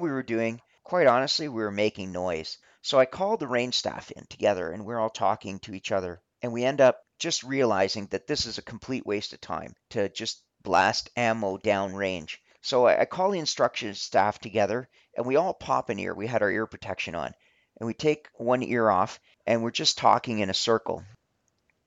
we 0.00 0.10
were 0.10 0.24
doing, 0.24 0.60
quite 0.82 1.06
honestly, 1.06 1.48
we 1.48 1.62
were 1.62 1.70
making 1.70 2.10
noise. 2.10 2.58
So 2.82 2.98
I 2.98 3.06
called 3.06 3.38
the 3.38 3.46
range 3.46 3.76
staff 3.76 4.10
in 4.10 4.26
together, 4.26 4.72
and 4.72 4.84
we're 4.84 4.98
all 4.98 5.10
talking 5.10 5.60
to 5.60 5.74
each 5.74 5.92
other. 5.92 6.20
And 6.42 6.52
we 6.52 6.64
end 6.64 6.80
up 6.80 7.00
just 7.20 7.44
realizing 7.44 8.06
that 8.08 8.26
this 8.26 8.46
is 8.46 8.58
a 8.58 8.62
complete 8.62 9.06
waste 9.06 9.32
of 9.32 9.40
time 9.40 9.76
to 9.90 10.08
just 10.08 10.42
blast 10.64 11.08
ammo 11.16 11.56
down 11.58 11.94
range. 11.94 12.42
So 12.60 12.88
I, 12.88 13.04
call 13.04 13.30
the 13.30 13.38
instruction 13.38 13.94
staff 13.94 14.40
together, 14.40 14.88
and 15.16 15.24
we 15.24 15.36
all 15.36 15.54
pop 15.54 15.90
an 15.90 16.00
ear. 16.00 16.14
We 16.14 16.26
had 16.26 16.42
our 16.42 16.50
ear 16.50 16.66
protection 16.66 17.14
on 17.14 17.34
and 17.78 17.86
we 17.86 17.94
take 17.94 18.28
one 18.34 18.62
ear 18.62 18.88
off 18.88 19.20
and 19.46 19.62
we're 19.62 19.70
just 19.70 19.98
talking 19.98 20.38
in 20.38 20.50
a 20.50 20.54
circle. 20.54 21.04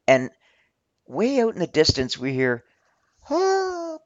And 0.07 0.29
way 1.07 1.41
out 1.41 1.53
in 1.53 1.59
the 1.59 1.67
distance, 1.67 2.17
we 2.17 2.33
hear, 2.33 2.63
Help! 3.23 4.03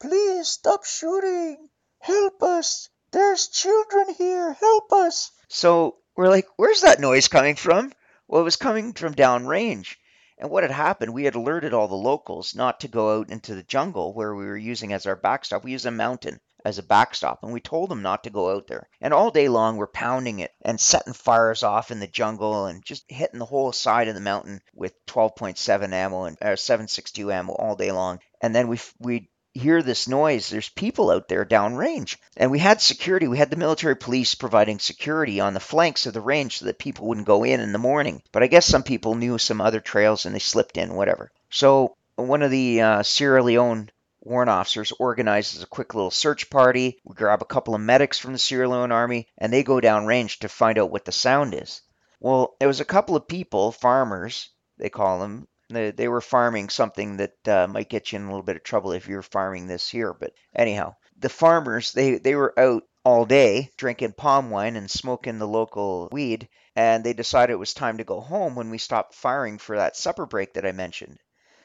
Please 0.00 0.48
stop 0.48 0.84
shooting! 0.84 1.68
Help 1.98 2.42
us! 2.42 2.88
There's 3.10 3.48
children 3.48 4.14
here! 4.14 4.54
Help 4.54 4.92
us! 4.92 5.30
So 5.48 5.96
we're 6.16 6.28
like, 6.28 6.48
Where's 6.56 6.82
that 6.82 7.00
noise 7.00 7.28
coming 7.28 7.56
from? 7.56 7.92
Well, 8.26 8.40
it 8.40 8.44
was 8.44 8.56
coming 8.56 8.92
from 8.92 9.14
downrange. 9.14 9.96
And 10.38 10.50
what 10.50 10.62
had 10.62 10.72
happened, 10.72 11.12
we 11.12 11.24
had 11.24 11.34
alerted 11.34 11.74
all 11.74 11.88
the 11.88 11.94
locals 11.94 12.54
not 12.54 12.80
to 12.80 12.88
go 12.88 13.18
out 13.18 13.28
into 13.28 13.54
the 13.54 13.62
jungle 13.62 14.14
where 14.14 14.34
we 14.34 14.46
were 14.46 14.56
using 14.56 14.92
as 14.92 15.04
our 15.04 15.16
backstop. 15.16 15.64
We 15.64 15.72
use 15.72 15.84
a 15.84 15.90
mountain 15.90 16.40
as 16.64 16.78
a 16.78 16.82
backstop, 16.82 17.42
and 17.42 17.52
we 17.52 17.60
told 17.60 17.90
them 17.90 18.02
not 18.02 18.24
to 18.24 18.30
go 18.30 18.50
out 18.50 18.66
there. 18.66 18.88
And 19.00 19.14
all 19.14 19.30
day 19.30 19.48
long, 19.48 19.76
we're 19.76 19.86
pounding 19.86 20.40
it 20.40 20.52
and 20.62 20.80
setting 20.80 21.12
fires 21.12 21.62
off 21.62 21.90
in 21.90 22.00
the 22.00 22.06
jungle 22.06 22.66
and 22.66 22.84
just 22.84 23.04
hitting 23.08 23.38
the 23.38 23.46
whole 23.46 23.72
side 23.72 24.08
of 24.08 24.14
the 24.14 24.20
mountain 24.20 24.60
with 24.74 24.94
12.7 25.06 25.92
ammo 25.92 26.24
and 26.24 26.36
uh, 26.40 26.46
7.62 26.56 27.32
ammo 27.32 27.52
all 27.52 27.76
day 27.76 27.92
long. 27.92 28.20
And 28.40 28.54
then 28.54 28.68
we 28.68 28.78
we 28.98 29.30
hear 29.52 29.82
this 29.82 30.06
noise. 30.06 30.48
There's 30.48 30.68
people 30.68 31.10
out 31.10 31.28
there 31.28 31.44
downrange. 31.44 32.16
And 32.36 32.50
we 32.50 32.58
had 32.58 32.80
security. 32.80 33.26
We 33.26 33.38
had 33.38 33.50
the 33.50 33.56
military 33.56 33.96
police 33.96 34.34
providing 34.34 34.78
security 34.78 35.40
on 35.40 35.54
the 35.54 35.60
flanks 35.60 36.06
of 36.06 36.14
the 36.14 36.20
range 36.20 36.58
so 36.58 36.66
that 36.66 36.78
people 36.78 37.06
wouldn't 37.06 37.26
go 37.26 37.44
in 37.44 37.60
in 37.60 37.72
the 37.72 37.78
morning. 37.78 38.22
But 38.32 38.42
I 38.42 38.46
guess 38.46 38.66
some 38.66 38.82
people 38.82 39.14
knew 39.14 39.38
some 39.38 39.60
other 39.60 39.80
trails 39.80 40.26
and 40.26 40.34
they 40.34 40.40
slipped 40.40 40.76
in, 40.76 40.94
whatever. 40.94 41.32
So 41.50 41.96
one 42.14 42.42
of 42.42 42.50
the 42.50 42.80
uh, 42.80 43.02
Sierra 43.02 43.42
Leone 43.42 43.90
warrant 44.30 44.48
officers 44.48 44.92
organizes 44.92 45.62
a 45.62 45.66
quick 45.66 45.92
little 45.92 46.12
search 46.12 46.48
party. 46.48 47.00
We 47.04 47.16
grab 47.16 47.42
a 47.42 47.46
couple 47.46 47.74
of 47.74 47.80
medics 47.80 48.16
from 48.18 48.32
the 48.32 48.38
Sierra 48.38 48.68
Leone 48.68 48.92
Army, 48.92 49.26
and 49.36 49.52
they 49.52 49.64
go 49.64 49.80
downrange 49.80 50.38
to 50.38 50.48
find 50.48 50.78
out 50.78 50.92
what 50.92 51.04
the 51.04 51.12
sound 51.12 51.52
is. 51.52 51.82
Well, 52.20 52.54
it 52.60 52.66
was 52.66 52.80
a 52.80 52.84
couple 52.84 53.16
of 53.16 53.26
people, 53.26 53.72
farmers, 53.72 54.50
they 54.78 54.88
call 54.88 55.18
them. 55.18 55.48
They, 55.68 55.90
they 55.90 56.06
were 56.06 56.20
farming 56.20 56.68
something 56.68 57.16
that 57.16 57.48
uh, 57.48 57.66
might 57.66 57.88
get 57.88 58.12
you 58.12 58.18
in 58.18 58.24
a 58.24 58.28
little 58.28 58.44
bit 58.44 58.56
of 58.56 58.62
trouble 58.62 58.92
if 58.92 59.08
you're 59.08 59.22
farming 59.22 59.66
this 59.66 59.88
here. 59.88 60.14
But 60.14 60.32
anyhow, 60.54 60.94
the 61.18 61.28
farmers, 61.28 61.92
they, 61.92 62.18
they 62.18 62.36
were 62.36 62.58
out 62.58 62.84
all 63.04 63.24
day 63.24 63.70
drinking 63.76 64.12
palm 64.12 64.50
wine 64.50 64.76
and 64.76 64.90
smoking 64.90 65.38
the 65.38 65.48
local 65.48 66.08
weed, 66.12 66.48
and 66.76 67.02
they 67.02 67.14
decided 67.14 67.54
it 67.54 67.56
was 67.56 67.74
time 67.74 67.98
to 67.98 68.04
go 68.04 68.20
home 68.20 68.54
when 68.54 68.70
we 68.70 68.78
stopped 68.78 69.14
firing 69.14 69.58
for 69.58 69.76
that 69.76 69.96
supper 69.96 70.26
break 70.26 70.54
that 70.54 70.66
I 70.66 70.72
mentioned. 70.72 71.18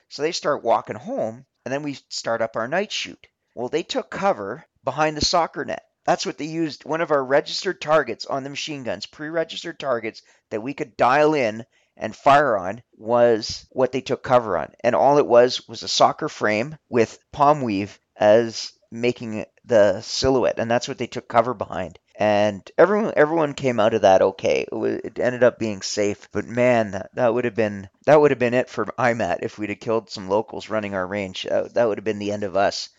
So 0.10 0.22
they 0.22 0.32
start 0.32 0.64
walking 0.64 0.96
home, 0.96 1.46
and 1.66 1.74
then 1.74 1.82
we 1.82 1.98
start 2.10 2.42
up 2.42 2.56
our 2.56 2.68
night 2.68 2.92
shoot. 2.92 3.28
Well, 3.56 3.70
they 3.70 3.84
took 3.84 4.12
cover 4.12 4.66
behind 4.84 5.18
the 5.18 5.26
soccer 5.26 5.66
net. 5.66 5.84
That's 6.06 6.26
what 6.26 6.38
they 6.38 6.46
used. 6.46 6.86
One 6.86 7.02
of 7.02 7.10
our 7.10 7.26
registered 7.26 7.82
targets 7.82 8.28
on 8.28 8.44
the 8.44 8.52
machine 8.52 8.84
guns, 8.84 9.08
pre 9.08 9.30
registered 9.30 9.80
targets 9.80 10.22
that 10.52 10.62
we 10.62 10.76
could 10.76 10.96
dial 10.96 11.34
in 11.34 11.66
and 11.98 12.16
fire 12.16 12.56
on, 12.56 12.84
was 12.94 13.66
what 13.72 13.92
they 13.92 14.02
took 14.02 14.22
cover 14.22 14.58
on. 14.58 14.74
And 14.82 14.96
all 14.96 15.18
it 15.18 15.26
was 15.26 15.68
was 15.68 15.82
a 15.82 15.88
soccer 15.88 16.30
frame 16.30 16.78
with 16.90 17.18
palm 17.32 17.62
weave 17.64 18.00
as 18.16 18.72
making 18.92 19.46
the 19.64 20.02
silhouette. 20.02 20.60
And 20.60 20.70
that's 20.70 20.88
what 20.88 21.00
they 21.00 21.08
took 21.08 21.28
cover 21.28 21.56
behind 21.56 21.98
and 22.18 22.70
everyone 22.78 23.14
everyone 23.16 23.54
came 23.54 23.80
out 23.80 23.94
of 23.94 24.02
that 24.04 24.22
okay. 24.22 24.66
It, 24.72 24.76
was, 24.76 24.96
it 25.04 25.20
ended 25.20 25.44
up 25.44 25.60
being 25.60 25.82
safe, 25.82 26.30
but 26.32 26.46
man, 26.46 26.92
that, 26.92 27.10
that 27.16 27.34
would 27.34 27.46
have 27.46 27.56
been 27.56 27.90
that 28.06 28.20
would 28.20 28.32
have 28.32 28.40
been 28.40 28.54
it 28.54 28.70
for 28.70 28.86
IMAT 28.86 29.40
if 29.42 29.58
we'd 29.58 29.70
have 29.70 29.80
killed 29.80 30.10
some 30.10 30.30
locals 30.30 30.70
running 30.70 30.94
our 30.94 31.06
range. 31.06 31.46
Uh, 31.46 31.68
that 31.74 31.88
would 31.88 31.98
have 31.98 32.06
been 32.06 32.20
the 32.20 32.32
end 32.32 32.44
of 32.44 32.56
us. 32.56 32.90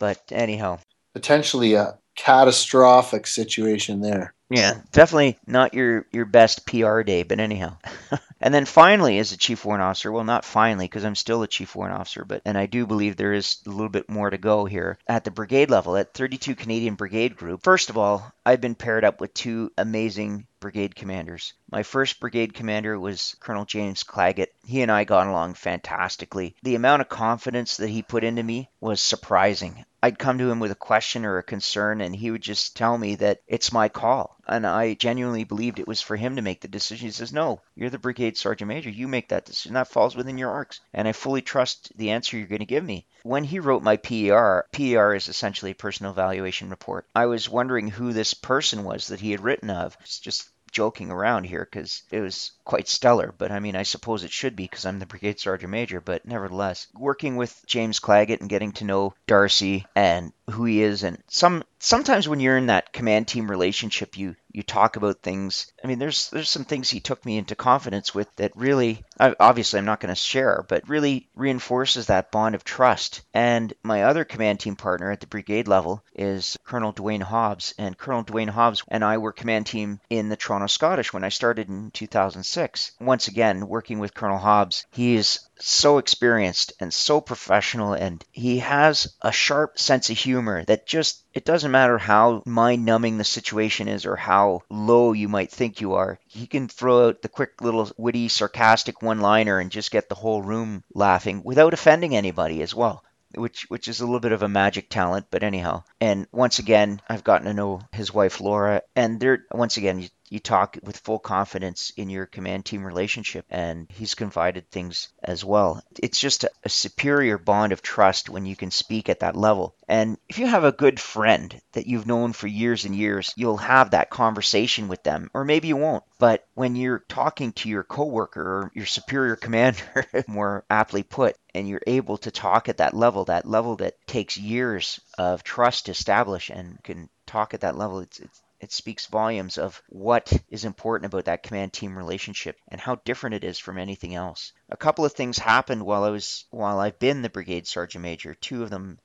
But 0.00 0.20
anyhow, 0.30 0.80
potentially 1.14 1.74
a 1.74 1.98
catastrophic 2.16 3.26
situation 3.26 4.00
there. 4.00 4.34
Yeah, 4.50 4.80
definitely 4.92 5.38
not 5.46 5.74
your 5.74 6.06
your 6.12 6.26
best 6.26 6.66
PR 6.66 7.02
day, 7.02 7.22
but 7.22 7.40
anyhow. 7.40 7.76
And 8.44 8.52
then 8.52 8.66
finally, 8.66 9.18
as 9.20 9.32
a 9.32 9.38
chief 9.38 9.64
warrant 9.64 9.82
officer, 9.82 10.12
well, 10.12 10.22
not 10.22 10.44
finally, 10.44 10.84
because 10.84 11.02
I'm 11.02 11.14
still 11.14 11.42
a 11.42 11.48
chief 11.48 11.74
warrant 11.74 11.98
officer, 11.98 12.26
but 12.26 12.42
and 12.44 12.58
I 12.58 12.66
do 12.66 12.86
believe 12.86 13.16
there 13.16 13.32
is 13.32 13.56
a 13.66 13.70
little 13.70 13.88
bit 13.88 14.10
more 14.10 14.28
to 14.28 14.36
go 14.36 14.66
here 14.66 14.98
at 15.06 15.24
the 15.24 15.30
brigade 15.30 15.70
level, 15.70 15.96
at 15.96 16.12
32 16.12 16.54
Canadian 16.54 16.94
Brigade 16.94 17.36
Group. 17.36 17.62
First 17.62 17.88
of 17.88 17.96
all, 17.96 18.30
I've 18.44 18.60
been 18.60 18.74
paired 18.74 19.02
up 19.02 19.18
with 19.18 19.32
two 19.32 19.72
amazing 19.78 20.46
brigade 20.64 20.94
commanders. 20.94 21.52
My 21.70 21.82
first 21.82 22.20
brigade 22.20 22.54
commander 22.54 22.98
was 22.98 23.36
Colonel 23.38 23.66
James 23.66 24.02
Claggett. 24.02 24.54
He 24.64 24.80
and 24.80 24.90
I 24.90 25.04
got 25.04 25.26
along 25.26 25.52
fantastically. 25.52 26.56
The 26.62 26.74
amount 26.74 27.02
of 27.02 27.10
confidence 27.10 27.76
that 27.76 27.90
he 27.90 28.00
put 28.00 28.24
into 28.24 28.42
me 28.42 28.70
was 28.80 29.02
surprising. 29.02 29.84
I'd 30.02 30.18
come 30.18 30.36
to 30.38 30.50
him 30.50 30.60
with 30.60 30.70
a 30.70 30.74
question 30.74 31.24
or 31.24 31.38
a 31.38 31.42
concern, 31.42 32.02
and 32.02 32.14
he 32.14 32.30
would 32.30 32.42
just 32.42 32.76
tell 32.76 32.98
me 32.98 33.14
that 33.16 33.40
it's 33.46 33.72
my 33.72 33.88
call. 33.88 34.36
And 34.46 34.66
I 34.66 34.92
genuinely 34.92 35.44
believed 35.44 35.78
it 35.78 35.88
was 35.88 36.02
for 36.02 36.16
him 36.16 36.36
to 36.36 36.42
make 36.42 36.60
the 36.60 36.68
decision. 36.68 37.08
He 37.08 37.12
says, 37.12 37.32
No, 37.32 37.62
you're 37.74 37.88
the 37.88 37.98
brigade 37.98 38.36
sergeant 38.36 38.68
major. 38.68 38.90
You 38.90 39.08
make 39.08 39.30
that 39.30 39.46
decision. 39.46 39.72
That 39.72 39.88
falls 39.88 40.14
within 40.14 40.36
your 40.36 40.50
arcs. 40.50 40.80
And 40.92 41.08
I 41.08 41.12
fully 41.12 41.40
trust 41.40 41.90
the 41.96 42.10
answer 42.10 42.36
you're 42.36 42.46
going 42.46 42.58
to 42.58 42.66
give 42.66 42.84
me. 42.84 43.06
When 43.22 43.44
he 43.44 43.60
wrote 43.60 43.82
my 43.82 43.96
PER, 43.96 44.66
PER 44.72 45.14
is 45.14 45.28
essentially 45.28 45.70
a 45.70 45.74
personal 45.74 46.12
evaluation 46.12 46.68
report. 46.68 47.06
I 47.14 47.24
was 47.24 47.48
wondering 47.48 47.88
who 47.88 48.12
this 48.12 48.34
person 48.34 48.84
was 48.84 49.08
that 49.08 49.20
he 49.20 49.30
had 49.30 49.40
written 49.40 49.70
of. 49.70 49.96
It's 50.02 50.18
just 50.18 50.50
joking 50.74 51.10
around 51.10 51.44
here 51.44 51.66
because 51.70 52.02
it 52.10 52.20
was 52.20 52.52
quite 52.64 52.88
stellar. 52.88 53.32
But 53.36 53.52
I 53.52 53.60
mean, 53.60 53.76
I 53.76 53.82
suppose 53.82 54.24
it 54.24 54.32
should 54.32 54.56
be 54.56 54.64
because 54.64 54.86
I'm 54.86 54.98
the 54.98 55.06
brigade 55.06 55.38
sergeant 55.38 55.70
major. 55.70 56.00
But 56.00 56.26
nevertheless, 56.26 56.88
working 56.94 57.36
with 57.36 57.62
James 57.66 58.00
Claggett 58.00 58.40
and 58.40 58.48
getting 58.48 58.72
to 58.72 58.84
know 58.84 59.14
Darcy 59.26 59.86
and 59.94 60.32
who 60.50 60.64
he 60.64 60.82
is, 60.82 61.02
and 61.02 61.18
some 61.28 61.64
sometimes 61.78 62.28
when 62.28 62.40
you're 62.40 62.56
in 62.56 62.66
that 62.66 62.92
command 62.92 63.28
team 63.28 63.50
relationship, 63.50 64.16
you 64.16 64.34
you 64.50 64.62
talk 64.62 64.96
about 64.96 65.20
things. 65.20 65.72
I 65.82 65.86
mean, 65.86 65.98
there's 65.98 66.30
there's 66.30 66.50
some 66.50 66.64
things 66.64 66.88
he 66.88 67.00
took 67.00 67.24
me 67.26 67.38
into 67.38 67.56
confidence 67.56 68.14
with 68.14 68.34
that 68.36 68.56
really, 68.56 69.02
obviously, 69.18 69.78
I'm 69.78 69.84
not 69.84 70.00
going 70.00 70.14
to 70.14 70.20
share, 70.20 70.64
but 70.68 70.88
really 70.88 71.28
reinforces 71.34 72.06
that 72.06 72.30
bond 72.30 72.54
of 72.54 72.64
trust. 72.64 73.22
And 73.34 73.72
my 73.82 74.04
other 74.04 74.24
command 74.24 74.60
team 74.60 74.76
partner 74.76 75.10
at 75.10 75.20
the 75.20 75.26
brigade 75.26 75.68
level 75.68 76.04
is 76.14 76.56
Colonel 76.64 76.92
Dwayne 76.92 77.22
Hobbs, 77.22 77.74
and 77.78 77.98
Colonel 77.98 78.24
Dwayne 78.24 78.48
Hobbs 78.48 78.82
and 78.88 79.04
I 79.04 79.18
were 79.18 79.32
command 79.32 79.66
team 79.66 80.00
in 80.08 80.28
the 80.28 80.36
Toronto 80.36 80.68
Scottish 80.68 81.12
when 81.12 81.24
I 81.24 81.30
started 81.30 81.68
in 81.68 81.90
2006. 81.90 82.53
Once 83.00 83.26
again, 83.28 83.66
working 83.66 83.98
with 83.98 84.14
Colonel 84.14 84.38
Hobbs, 84.38 84.86
he 84.92 85.16
is 85.16 85.40
so 85.58 85.98
experienced 85.98 86.72
and 86.78 86.94
so 86.94 87.20
professional 87.20 87.94
and 87.94 88.24
he 88.30 88.58
has 88.58 89.12
a 89.22 89.32
sharp 89.32 89.78
sense 89.78 90.08
of 90.10 90.16
humor 90.16 90.64
that 90.64 90.86
just 90.86 91.24
it 91.32 91.44
doesn't 91.44 91.70
matter 91.70 91.98
how 91.98 92.42
mind 92.46 92.84
numbing 92.84 93.18
the 93.18 93.24
situation 93.24 93.88
is 93.88 94.06
or 94.06 94.16
how 94.16 94.60
low 94.70 95.12
you 95.12 95.28
might 95.28 95.50
think 95.50 95.80
you 95.80 95.94
are. 95.94 96.18
He 96.26 96.46
can 96.46 96.68
throw 96.68 97.08
out 97.08 97.22
the 97.22 97.28
quick 97.28 97.60
little 97.60 97.90
witty 97.96 98.28
sarcastic 98.28 99.02
one 99.02 99.20
liner 99.20 99.58
and 99.58 99.70
just 99.70 99.90
get 99.90 100.08
the 100.08 100.14
whole 100.14 100.42
room 100.42 100.84
laughing 100.94 101.42
without 101.44 101.74
offending 101.74 102.14
anybody 102.14 102.62
as 102.62 102.74
well 102.74 103.02
which 103.36 103.68
which 103.68 103.88
is 103.88 104.00
a 104.00 104.04
little 104.04 104.20
bit 104.20 104.32
of 104.32 104.42
a 104.42 104.48
magic 104.48 104.88
talent. 104.88 105.26
But 105.30 105.42
anyhow, 105.42 105.84
and 106.00 106.26
once 106.32 106.58
again, 106.58 107.00
I've 107.08 107.24
gotten 107.24 107.46
to 107.46 107.54
know 107.54 107.80
his 107.92 108.14
wife 108.14 108.40
Laura, 108.40 108.82
and 108.94 109.18
they're 109.18 109.44
once 109.50 109.76
again 109.76 110.08
you, 110.34 110.40
talk 110.40 110.76
with 110.82 110.98
full 110.98 111.18
confidence 111.18 111.92
in 111.96 112.10
your 112.10 112.26
command 112.26 112.66
team 112.66 112.84
relationship, 112.84 113.46
and 113.48 113.86
he's 113.90 114.14
confided 114.14 114.70
things 114.70 115.08
as 115.22 115.44
well. 115.44 115.82
It's 116.02 116.20
just 116.20 116.44
a, 116.44 116.50
a 116.64 116.68
superior 116.68 117.38
bond 117.38 117.72
of 117.72 117.80
trust 117.80 118.28
when 118.28 118.44
you 118.44 118.56
can 118.56 118.70
speak 118.70 119.08
at 119.08 119.20
that 119.20 119.36
level. 119.36 119.74
And 119.88 120.18
if 120.28 120.38
you 120.38 120.46
have 120.46 120.64
a 120.64 120.72
good 120.72 121.00
friend 121.00 121.60
that 121.72 121.86
you've 121.86 122.06
known 122.06 122.32
for 122.32 122.46
years 122.46 122.84
and 122.84 122.94
years, 122.94 123.32
you'll 123.36 123.58
have 123.58 123.90
that 123.90 124.10
conversation 124.10 124.88
with 124.88 125.02
them, 125.02 125.30
or 125.34 125.44
maybe 125.44 125.68
you 125.68 125.76
won't. 125.76 126.04
But 126.18 126.46
when 126.54 126.76
you're 126.76 127.04
talking 127.08 127.52
to 127.52 127.68
your 127.68 127.84
coworker 127.84 128.42
or 128.42 128.72
your 128.74 128.86
superior 128.86 129.36
commander, 129.44 130.06
more 130.26 130.64
aptly 130.68 131.02
put, 131.02 131.36
and 131.54 131.68
you're 131.68 131.82
able 131.86 132.18
to 132.18 132.30
talk 132.30 132.68
at 132.68 132.78
that 132.78 132.94
level, 132.94 133.26
that 133.26 133.46
level 133.46 133.76
that 133.76 133.94
takes 134.06 134.36
years 134.36 135.00
of 135.16 135.44
trust 135.44 135.86
to 135.86 135.92
establish 135.92 136.50
and 136.50 136.82
can 136.82 137.08
talk 137.26 137.54
at 137.54 137.60
that 137.60 137.76
level, 137.76 138.00
it's, 138.00 138.18
it's 138.18 138.42
it 138.64 138.72
speaks 138.72 139.06
volumes 139.06 139.58
of 139.58 139.82
what 139.88 140.32
is 140.48 140.64
important 140.64 141.12
about 141.12 141.26
that 141.26 141.42
command 141.42 141.72
team 141.72 141.96
relationship 141.96 142.56
and 142.68 142.80
how 142.80 142.96
different 143.04 143.36
it 143.36 143.44
is 143.44 143.58
from 143.58 143.78
anything 143.78 144.14
else. 144.14 144.52
A 144.70 144.76
couple 144.76 145.04
of 145.04 145.12
things 145.12 145.38
happened 145.38 145.84
while 145.84 146.02
I 146.02 146.10
was 146.10 146.46
while 146.50 146.80
I've 146.80 146.98
been 146.98 147.22
the 147.22 147.28
brigade 147.30 147.66
sergeant 147.66 148.02
major. 148.02 148.34
Two 148.34 148.62
of 148.62 148.70
them 148.70 148.98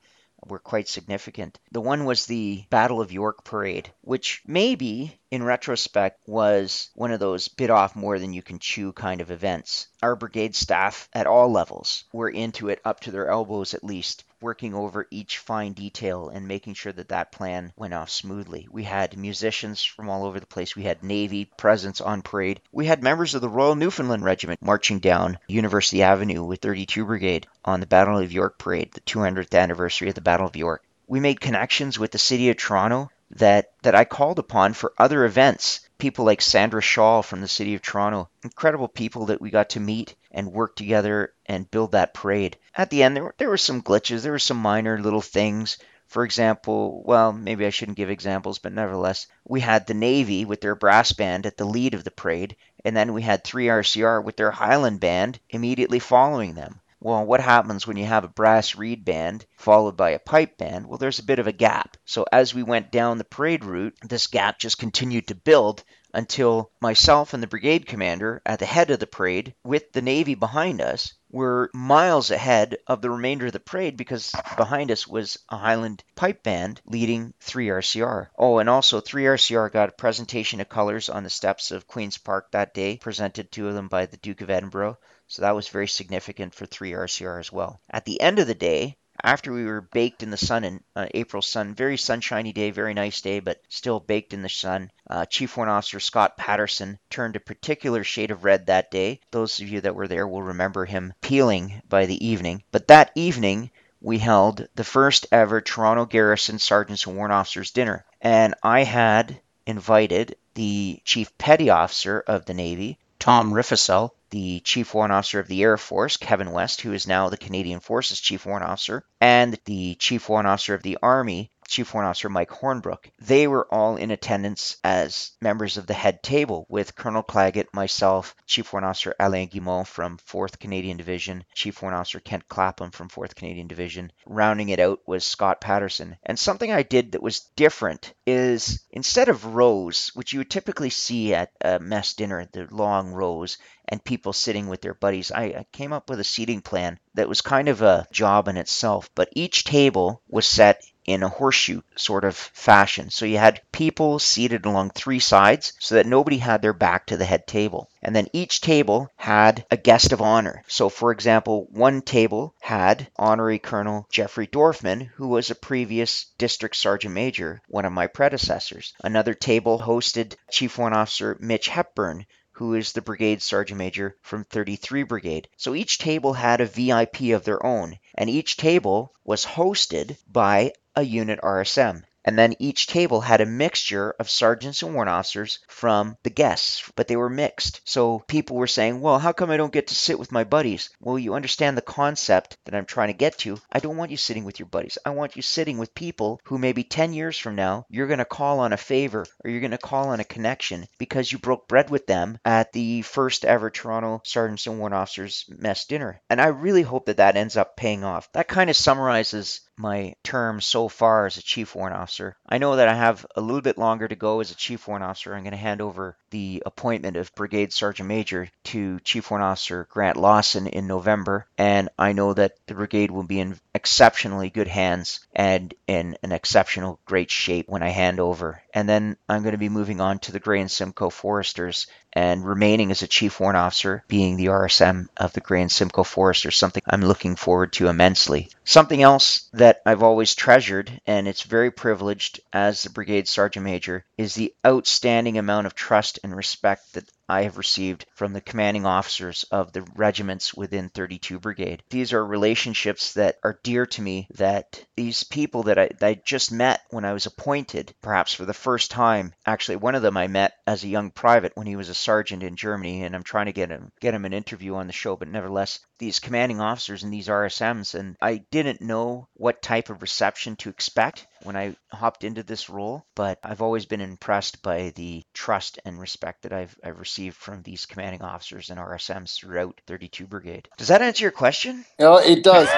were 0.46 0.58
quite 0.58 0.88
significant. 0.88 1.58
The 1.70 1.82
one 1.82 2.06
was 2.06 2.24
the 2.24 2.64
Battle 2.70 3.02
of 3.02 3.12
York 3.12 3.44
parade, 3.44 3.92
which 4.00 4.40
maybe 4.46 5.20
in 5.30 5.42
retrospect 5.42 6.22
was 6.26 6.88
one 6.94 7.12
of 7.12 7.20
those 7.20 7.48
bit 7.48 7.68
off 7.68 7.94
more 7.94 8.18
than 8.18 8.32
you 8.32 8.42
can 8.42 8.58
chew 8.58 8.92
kind 8.92 9.20
of 9.20 9.30
events. 9.30 9.88
Our 10.02 10.16
brigade 10.16 10.56
staff 10.56 11.10
at 11.12 11.26
all 11.26 11.52
levels 11.52 12.04
were 12.12 12.30
into 12.30 12.70
it 12.70 12.80
up 12.84 13.00
to 13.00 13.10
their 13.10 13.28
elbows 13.28 13.74
at 13.74 13.84
least, 13.84 14.24
working 14.40 14.74
over 14.74 15.06
each 15.10 15.38
fine 15.38 15.72
detail 15.72 16.28
and 16.28 16.48
making 16.48 16.74
sure 16.74 16.92
that 16.92 17.08
that 17.08 17.32
plan 17.32 17.72
went 17.76 17.94
off 17.94 18.10
smoothly. 18.10 18.66
We 18.70 18.84
had 18.84 19.16
musicians 19.16 19.84
from 19.84 20.08
all 20.08 20.24
over 20.24 20.40
the 20.40 20.46
place. 20.46 20.74
We 20.74 20.84
had 20.84 21.02
Navy 21.02 21.44
presence 21.44 22.00
on 22.00 22.22
parade. 22.22 22.60
We 22.72 22.86
had 22.86 23.02
members 23.02 23.34
of 23.34 23.40
the 23.40 23.48
Royal 23.48 23.74
Newfoundland 23.74 24.24
Regiment 24.24 24.62
marching 24.62 24.98
down 24.98 25.38
University 25.48 26.02
Avenue 26.02 26.44
with 26.44 26.60
32 26.60 27.04
Brigade 27.04 27.46
on 27.64 27.80
the 27.80 27.86
Battle 27.86 28.18
of 28.18 28.32
York 28.32 28.58
parade, 28.58 28.92
the 28.92 29.00
200th 29.00 29.58
anniversary 29.58 30.08
of 30.08 30.14
the 30.14 30.20
Battle 30.20 30.46
of 30.46 30.56
York. 30.56 30.82
We 31.06 31.20
made 31.20 31.40
connections 31.40 31.98
with 31.98 32.12
the 32.12 32.18
city 32.18 32.50
of 32.50 32.56
Toronto 32.56 33.10
that 33.32 33.72
that 33.82 33.94
I 33.94 34.04
called 34.04 34.38
upon 34.38 34.72
for 34.72 34.92
other 34.98 35.24
events. 35.24 35.80
People 35.98 36.24
like 36.24 36.40
Sandra 36.40 36.80
Shaw 36.80 37.22
from 37.22 37.40
the 37.40 37.48
city 37.48 37.74
of 37.74 37.82
Toronto, 37.82 38.28
incredible 38.42 38.88
people 38.88 39.26
that 39.26 39.40
we 39.40 39.50
got 39.50 39.70
to 39.70 39.80
meet 39.80 40.14
and 40.30 40.52
work 40.52 40.76
together 40.76 41.32
and 41.46 41.70
build 41.70 41.92
that 41.92 42.14
parade. 42.14 42.56
At 42.74 42.90
the 42.90 43.02
end, 43.02 43.16
there 43.16 43.24
were, 43.24 43.34
there 43.38 43.48
were 43.48 43.56
some 43.56 43.82
glitches, 43.82 44.22
there 44.22 44.32
were 44.32 44.38
some 44.38 44.56
minor 44.56 44.98
little 44.98 45.20
things. 45.20 45.78
For 46.06 46.24
example, 46.24 47.02
well, 47.04 47.32
maybe 47.32 47.64
I 47.66 47.70
shouldn't 47.70 47.96
give 47.96 48.10
examples, 48.10 48.58
but 48.58 48.72
nevertheless, 48.72 49.26
we 49.44 49.60
had 49.60 49.86
the 49.86 49.94
Navy 49.94 50.44
with 50.44 50.60
their 50.60 50.74
brass 50.74 51.12
band 51.12 51.46
at 51.46 51.56
the 51.56 51.64
lead 51.64 51.94
of 51.94 52.04
the 52.04 52.10
parade, 52.10 52.56
and 52.84 52.96
then 52.96 53.12
we 53.12 53.22
had 53.22 53.44
3RCR 53.44 54.24
with 54.24 54.36
their 54.36 54.50
Highland 54.50 55.00
band 55.00 55.38
immediately 55.50 55.98
following 55.98 56.54
them. 56.54 56.80
Well, 57.02 57.24
what 57.24 57.40
happens 57.40 57.86
when 57.86 57.96
you 57.96 58.04
have 58.04 58.24
a 58.24 58.28
brass 58.28 58.74
reed 58.74 59.06
band 59.06 59.46
followed 59.56 59.96
by 59.96 60.10
a 60.10 60.18
pipe 60.18 60.58
band? 60.58 60.86
Well, 60.86 60.98
there's 60.98 61.18
a 61.18 61.24
bit 61.24 61.38
of 61.38 61.46
a 61.46 61.52
gap. 61.52 61.96
So 62.04 62.26
as 62.30 62.52
we 62.52 62.62
went 62.62 62.92
down 62.92 63.16
the 63.16 63.24
parade 63.24 63.64
route, 63.64 63.96
this 64.02 64.26
gap 64.26 64.58
just 64.58 64.78
continued 64.78 65.28
to 65.28 65.34
build 65.34 65.82
until 66.12 66.70
myself 66.80 67.34
and 67.34 67.42
the 67.42 67.46
brigade 67.46 67.86
commander 67.86 68.42
at 68.44 68.58
the 68.58 68.66
head 68.66 68.90
of 68.90 68.98
the 68.98 69.06
parade 69.06 69.54
with 69.64 69.92
the 69.92 70.02
Navy 70.02 70.34
behind 70.34 70.80
us 70.80 71.14
were 71.30 71.70
miles 71.72 72.30
ahead 72.30 72.76
of 72.86 73.00
the 73.00 73.10
remainder 73.10 73.46
of 73.46 73.52
the 73.52 73.60
parade 73.60 73.96
because 73.96 74.34
behind 74.56 74.90
us 74.90 75.06
was 75.06 75.38
a 75.48 75.56
Highland 75.56 76.02
pipe 76.16 76.42
band 76.42 76.80
leading 76.84 77.32
3RCR. 77.40 78.28
Oh, 78.36 78.58
and 78.58 78.68
also 78.68 79.00
3RCR 79.00 79.70
got 79.70 79.88
a 79.88 79.92
presentation 79.92 80.60
of 80.60 80.68
colors 80.68 81.08
on 81.08 81.22
the 81.22 81.30
steps 81.30 81.70
of 81.70 81.86
Queen's 81.86 82.18
Park 82.18 82.50
that 82.50 82.74
day, 82.74 82.96
presented 82.96 83.52
to 83.52 83.72
them 83.72 83.88
by 83.88 84.06
the 84.06 84.16
Duke 84.16 84.40
of 84.40 84.50
Edinburgh. 84.50 84.98
So 85.28 85.42
that 85.42 85.54
was 85.54 85.68
very 85.68 85.86
significant 85.86 86.54
for 86.54 86.66
3RCR 86.66 87.38
as 87.38 87.52
well. 87.52 87.80
At 87.88 88.04
the 88.04 88.20
end 88.20 88.40
of 88.40 88.48
the 88.48 88.54
day, 88.54 88.96
after 89.22 89.52
we 89.52 89.64
were 89.64 89.80
baked 89.80 90.22
in 90.22 90.30
the 90.30 90.36
sun 90.36 90.64
in 90.64 90.82
uh, 90.96 91.06
April 91.14 91.42
sun, 91.42 91.74
very 91.74 91.96
sunshiny 91.96 92.52
day, 92.52 92.70
very 92.70 92.94
nice 92.94 93.20
day, 93.20 93.40
but 93.40 93.60
still 93.68 94.00
baked 94.00 94.32
in 94.32 94.42
the 94.42 94.48
sun. 94.48 94.90
Uh, 95.08 95.24
Chief 95.26 95.56
Warrant 95.56 95.72
Officer 95.72 96.00
Scott 96.00 96.36
Patterson 96.36 96.98
turned 97.10 97.36
a 97.36 97.40
particular 97.40 98.04
shade 98.04 98.30
of 98.30 98.44
red 98.44 98.66
that 98.66 98.90
day. 98.90 99.20
Those 99.30 99.60
of 99.60 99.68
you 99.68 99.80
that 99.82 99.94
were 99.94 100.08
there 100.08 100.26
will 100.26 100.42
remember 100.42 100.84
him 100.84 101.12
peeling 101.20 101.82
by 101.88 102.06
the 102.06 102.26
evening. 102.26 102.62
But 102.72 102.88
that 102.88 103.12
evening, 103.14 103.70
we 104.00 104.18
held 104.18 104.66
the 104.74 104.84
first 104.84 105.26
ever 105.30 105.60
Toronto 105.60 106.06
Garrison 106.06 106.58
Sergeants 106.58 107.06
and 107.06 107.16
Warrant 107.16 107.34
Officers 107.34 107.70
dinner. 107.70 108.04
And 108.20 108.54
I 108.62 108.84
had 108.84 109.40
invited 109.66 110.36
the 110.54 111.00
Chief 111.04 111.36
Petty 111.38 111.70
Officer 111.70 112.24
of 112.26 112.44
the 112.44 112.54
Navy, 112.54 112.98
Tom 113.20 113.52
Riffesell, 113.52 114.10
the 114.30 114.60
Chief 114.60 114.94
Warrant 114.94 115.12
Officer 115.12 115.38
of 115.40 115.46
the 115.46 115.62
Air 115.62 115.76
Force, 115.76 116.16
Kevin 116.16 116.52
West, 116.52 116.80
who 116.80 116.94
is 116.94 117.06
now 117.06 117.28
the 117.28 117.36
Canadian 117.36 117.80
Forces 117.80 118.18
Chief 118.18 118.46
Warrant 118.46 118.66
Officer, 118.66 119.04
and 119.20 119.58
the 119.66 119.94
Chief 119.96 120.26
Warrant 120.28 120.48
Officer 120.48 120.74
of 120.74 120.82
the 120.82 120.96
Army, 121.02 121.50
Chief 121.70 121.94
Warrant 121.94 122.10
Officer 122.10 122.28
Mike 122.28 122.50
Hornbrook. 122.50 123.12
They 123.20 123.46
were 123.46 123.72
all 123.72 123.94
in 123.94 124.10
attendance 124.10 124.76
as 124.82 125.30
members 125.40 125.76
of 125.76 125.86
the 125.86 125.94
head 125.94 126.20
table 126.20 126.66
with 126.68 126.96
Colonel 126.96 127.22
Claggett, 127.22 127.72
myself, 127.72 128.34
Chief 128.44 128.72
Warrant 128.72 128.88
Officer 128.88 129.14
Alain 129.20 129.48
Guimont 129.48 129.86
from 129.86 130.18
4th 130.18 130.58
Canadian 130.58 130.96
Division, 130.96 131.44
Chief 131.54 131.80
Warrant 131.80 132.00
Officer 132.00 132.18
Kent 132.18 132.48
Clapham 132.48 132.90
from 132.90 133.08
4th 133.08 133.36
Canadian 133.36 133.68
Division. 133.68 134.10
Rounding 134.26 134.70
it 134.70 134.80
out 134.80 134.98
was 135.06 135.24
Scott 135.24 135.60
Patterson. 135.60 136.16
And 136.24 136.36
something 136.36 136.72
I 136.72 136.82
did 136.82 137.12
that 137.12 137.22
was 137.22 137.38
different 137.54 138.14
is 138.26 138.84
instead 138.90 139.28
of 139.28 139.54
rows, 139.54 140.10
which 140.14 140.32
you 140.32 140.40
would 140.40 140.50
typically 140.50 140.90
see 140.90 141.34
at 141.34 141.52
a 141.60 141.78
mess 141.78 142.14
dinner, 142.14 142.48
the 142.52 142.66
long 142.72 143.12
rows, 143.12 143.58
and 143.86 144.02
people 144.02 144.32
sitting 144.32 144.68
with 144.68 144.80
their 144.80 144.94
buddies. 144.94 145.30
I, 145.30 145.42
I, 145.42 145.66
came 145.72 145.92
up 145.92 146.10
with 146.10 146.20
a 146.20 146.24
seating 146.24 146.62
plan 146.62 146.98
that 147.14 147.28
was 147.28 147.42
kind 147.42 147.68
of 147.68 147.82
a 147.82 148.06
job 148.12 148.48
in 148.48 148.56
itself, 148.56 149.10
but 149.14 149.28
each 149.32 149.64
table 149.64 150.22
was 150.28 150.46
set 150.46 150.82
in 151.04 151.22
a 151.22 151.28
horseshoe 151.28 151.80
sort 151.96 152.24
of 152.24 152.36
fashion. 152.36 153.10
So 153.10 153.24
you 153.24 153.38
had 153.38 153.62
people 153.72 154.18
seated 154.18 154.66
along 154.66 154.90
three 154.90 155.18
sides 155.18 155.72
so 155.78 155.94
that 155.94 156.06
nobody 156.06 156.38
had 156.38 156.62
their 156.62 156.72
back 156.72 157.06
to 157.06 157.16
the 157.16 157.24
head 157.24 157.46
table. 157.46 157.88
And 158.02 158.14
then 158.14 158.28
each 158.32 158.60
table 158.60 159.08
had 159.16 159.64
a 159.70 159.76
guest 159.76 160.12
of 160.12 160.20
honor. 160.20 160.62
So, 160.68 160.88
for 160.88 161.10
example, 161.10 161.66
one 161.70 162.02
table 162.02 162.54
had 162.60 163.08
Honorary 163.16 163.58
Colonel 163.58 164.06
Jeffrey 164.10 164.46
Dorfman, 164.46 165.10
who 165.16 165.28
was 165.28 165.50
a 165.50 165.54
previous 165.54 166.26
District 166.38 166.76
Sergeant 166.76 167.14
Major, 167.14 167.60
one 167.68 167.84
of 167.84 167.92
my 167.92 168.06
predecessors. 168.06 168.92
Another 169.02 169.34
table 169.34 169.78
hosted 169.78 170.34
Chief 170.50 170.76
Warrant 170.78 170.96
Officer 170.96 171.36
Mitch 171.40 171.68
Hepburn, 171.68 172.26
who 172.60 172.74
is 172.74 172.92
the 172.92 173.00
brigade 173.00 173.40
sergeant 173.40 173.78
major 173.78 174.14
from 174.20 174.44
33 174.44 175.02
Brigade. 175.04 175.48
So 175.56 175.74
each 175.74 175.96
table 175.96 176.34
had 176.34 176.60
a 176.60 176.66
VIP 176.66 177.32
of 177.32 177.42
their 177.42 177.64
own, 177.64 177.98
and 178.14 178.28
each 178.28 178.58
table 178.58 179.14
was 179.24 179.46
hosted 179.46 180.18
by 180.30 180.72
a 180.96 181.02
unit 181.02 181.40
RSM. 181.42 182.02
And 182.22 182.38
then 182.38 182.54
each 182.58 182.86
table 182.86 183.22
had 183.22 183.40
a 183.40 183.46
mixture 183.46 184.14
of 184.18 184.28
sergeants 184.28 184.82
and 184.82 184.92
warrant 184.92 185.10
officers 185.10 185.58
from 185.68 186.18
the 186.22 186.30
guests, 186.30 186.90
but 186.94 187.08
they 187.08 187.16
were 187.16 187.30
mixed. 187.30 187.80
So 187.84 188.18
people 188.18 188.56
were 188.56 188.66
saying, 188.66 189.00
well, 189.00 189.18
how 189.18 189.32
come 189.32 189.50
I 189.50 189.56
don't 189.56 189.72
get 189.72 189.86
to 189.88 189.94
sit 189.94 190.18
with 190.18 190.30
my 190.30 190.44
buddies? 190.44 190.90
Well, 191.00 191.18
you 191.18 191.32
understand 191.32 191.78
the 191.78 191.82
concept 191.82 192.58
that 192.66 192.74
I'm 192.74 192.84
trying 192.84 193.08
to 193.08 193.14
get 193.14 193.38
to. 193.38 193.58
I 193.72 193.78
don't 193.78 193.96
want 193.96 194.10
you 194.10 194.18
sitting 194.18 194.44
with 194.44 194.58
your 194.58 194.68
buddies. 194.68 194.98
I 195.04 195.10
want 195.10 195.34
you 195.34 195.40
sitting 195.40 195.78
with 195.78 195.94
people 195.94 196.40
who 196.44 196.58
maybe 196.58 196.84
10 196.84 197.14
years 197.14 197.38
from 197.38 197.54
now, 197.54 197.86
you're 197.88 198.06
going 198.06 198.18
to 198.18 198.26
call 198.26 198.60
on 198.60 198.74
a 198.74 198.76
favor 198.76 199.24
or 199.42 199.50
you're 199.50 199.60
going 199.60 199.70
to 199.70 199.78
call 199.78 200.10
on 200.10 200.20
a 200.20 200.24
connection 200.24 200.86
because 200.98 201.32
you 201.32 201.38
broke 201.38 201.68
bread 201.68 201.88
with 201.88 202.06
them 202.06 202.38
at 202.44 202.72
the 202.72 203.00
first 203.00 203.46
ever 203.46 203.70
Toronto 203.70 204.20
Sergeants 204.24 204.66
and 204.66 204.78
Warrant 204.78 204.94
Officers 204.94 205.46
mess 205.48 205.86
dinner. 205.86 206.20
And 206.28 206.38
I 206.38 206.48
really 206.48 206.82
hope 206.82 207.06
that 207.06 207.16
that 207.16 207.36
ends 207.36 207.56
up 207.56 207.76
paying 207.78 208.04
off. 208.04 208.30
That 208.34 208.46
kind 208.46 208.68
of 208.68 208.76
summarizes 208.76 209.62
my 209.80 210.14
term 210.22 210.60
so 210.60 210.88
far 210.88 211.26
as 211.26 211.36
a 211.36 211.42
chief 211.42 211.74
warrant 211.74 211.96
officer. 211.96 212.36
I 212.48 212.58
know 212.58 212.76
that 212.76 212.88
I 212.88 212.94
have 212.94 213.26
a 213.34 213.40
little 213.40 213.62
bit 213.62 213.78
longer 213.78 214.06
to 214.06 214.14
go 214.14 214.40
as 214.40 214.50
a 214.50 214.56
chief 214.56 214.86
warrant 214.86 215.04
officer. 215.04 215.34
I'm 215.34 215.42
going 215.42 215.52
to 215.52 215.56
hand 215.56 215.80
over 215.80 216.16
the 216.30 216.62
appointment 216.66 217.16
of 217.16 217.34
brigade 217.34 217.72
sergeant 217.72 218.08
major 218.08 218.48
to 218.64 219.00
chief 219.00 219.30
warrant 219.30 219.44
officer 219.44 219.88
Grant 219.90 220.16
Lawson 220.16 220.66
in 220.66 220.86
November, 220.86 221.46
and 221.58 221.88
I 221.98 222.12
know 222.12 222.34
that 222.34 222.54
the 222.66 222.74
brigade 222.74 223.10
will 223.10 223.24
be 223.24 223.40
in 223.40 223.58
exceptionally 223.74 224.50
good 224.50 224.68
hands 224.68 225.20
and 225.34 225.72
in 225.86 226.16
an 226.22 226.32
exceptional 226.32 227.00
great 227.04 227.30
shape 227.30 227.68
when 227.68 227.82
I 227.82 227.88
hand 227.88 228.20
over. 228.20 228.62
And 228.74 228.88
then 228.88 229.16
I'm 229.28 229.42
going 229.42 229.52
to 229.52 229.58
be 229.58 229.68
moving 229.68 230.00
on 230.00 230.18
to 230.20 230.32
the 230.32 230.40
Grey 230.40 230.60
and 230.60 230.70
Simcoe 230.70 231.10
Foresters 231.10 231.86
and 232.12 232.44
remaining 232.44 232.90
as 232.90 233.02
a 233.02 233.06
chief 233.06 233.40
warrant 233.40 233.56
officer, 233.56 234.04
being 234.08 234.36
the 234.36 234.46
RSM 234.46 235.08
of 235.16 235.32
the 235.32 235.40
Grey 235.40 235.62
and 235.62 235.70
Simcoe 235.70 236.04
Foresters 236.04 236.56
something 236.56 236.82
I'm 236.86 237.02
looking 237.02 237.36
forward 237.36 237.72
to 237.74 237.88
immensely. 237.88 238.50
Something 238.64 239.02
else 239.02 239.48
that 239.52 239.80
I've 239.86 240.02
always 240.02 240.34
treasured, 240.34 241.00
and 241.06 241.28
it's 241.28 241.42
very 241.42 241.70
privileged 241.70 242.40
as 242.52 242.82
the 242.82 242.90
brigade 242.90 243.28
sergeant 243.28 243.64
major, 243.64 244.04
is 244.18 244.34
the 244.34 244.54
outstanding 244.66 245.38
amount 245.38 245.66
of 245.66 245.74
trust 245.74 246.18
and 246.22 246.34
respect 246.34 246.94
that 246.94 247.10
I 247.30 247.42
have 247.44 247.58
received 247.58 248.06
from 248.16 248.32
the 248.32 248.40
commanding 248.40 248.84
officers 248.84 249.44
of 249.52 249.72
the 249.72 249.82
regiments 249.94 250.52
within 250.52 250.88
32 250.88 251.38
Brigade. 251.38 251.84
These 251.88 252.12
are 252.12 252.26
relationships 252.26 253.12
that 253.12 253.38
are 253.44 253.60
dear 253.62 253.86
to 253.86 254.02
me, 254.02 254.26
that 254.34 254.84
these 254.96 255.22
people 255.22 255.62
that 255.62 255.78
I, 255.78 255.90
that 256.00 256.06
I 256.06 256.14
just 256.26 256.50
met 256.50 256.80
when 256.90 257.04
I 257.04 257.12
was 257.12 257.26
appointed, 257.26 257.94
perhaps 258.02 258.34
for 258.34 258.44
the 258.44 258.52
first 258.52 258.90
time, 258.90 259.32
actually 259.46 259.76
one 259.76 259.94
of 259.94 260.02
them 260.02 260.16
I 260.16 260.26
met 260.26 260.54
as 260.66 260.82
a 260.82 260.88
young 260.88 261.12
private 261.12 261.52
when 261.54 261.68
he 261.68 261.76
was 261.76 261.88
a 261.88 261.94
sergeant 261.94 262.42
in 262.42 262.56
Germany, 262.56 263.04
and 263.04 263.14
I'm 263.14 263.22
trying 263.22 263.46
to 263.46 263.52
get 263.52 263.70
him 263.70 263.92
get 264.00 264.12
him 264.14 264.24
an 264.24 264.32
interview 264.32 264.74
on 264.74 264.88
the 264.88 264.92
show, 264.92 265.14
but 265.14 265.28
nevertheless, 265.28 265.78
these 266.00 266.18
commanding 266.18 266.60
officers 266.60 267.04
and 267.04 267.12
these 267.12 267.28
RSMs, 267.28 267.94
and 267.94 268.16
I 268.20 268.38
didn't 268.50 268.80
know 268.80 269.28
what 269.34 269.62
type 269.62 269.88
of 269.88 270.02
reception 270.02 270.56
to 270.56 270.70
expect 270.70 271.28
when 271.42 271.56
I 271.56 271.76
hopped 271.92 272.24
into 272.24 272.42
this 272.42 272.68
role, 272.68 273.04
but 273.14 273.38
I've 273.42 273.62
always 273.62 273.86
been 273.86 274.00
impressed 274.00 274.62
by 274.62 274.92
the 274.94 275.22
trust 275.34 275.78
and 275.84 275.98
respect 275.98 276.42
that 276.42 276.52
I've, 276.52 276.76
I've 276.84 277.00
received 277.00 277.36
from 277.36 277.62
these 277.62 277.86
commanding 277.86 278.22
officers 278.22 278.70
and 278.70 278.78
RSMs 278.78 279.36
throughout 279.36 279.80
32 279.86 280.26
Brigade. 280.26 280.68
Does 280.76 280.88
that 280.88 281.02
answer 281.02 281.24
your 281.24 281.32
question? 281.32 281.84
Know, 281.98 282.18
it 282.18 282.44
does 282.44 282.68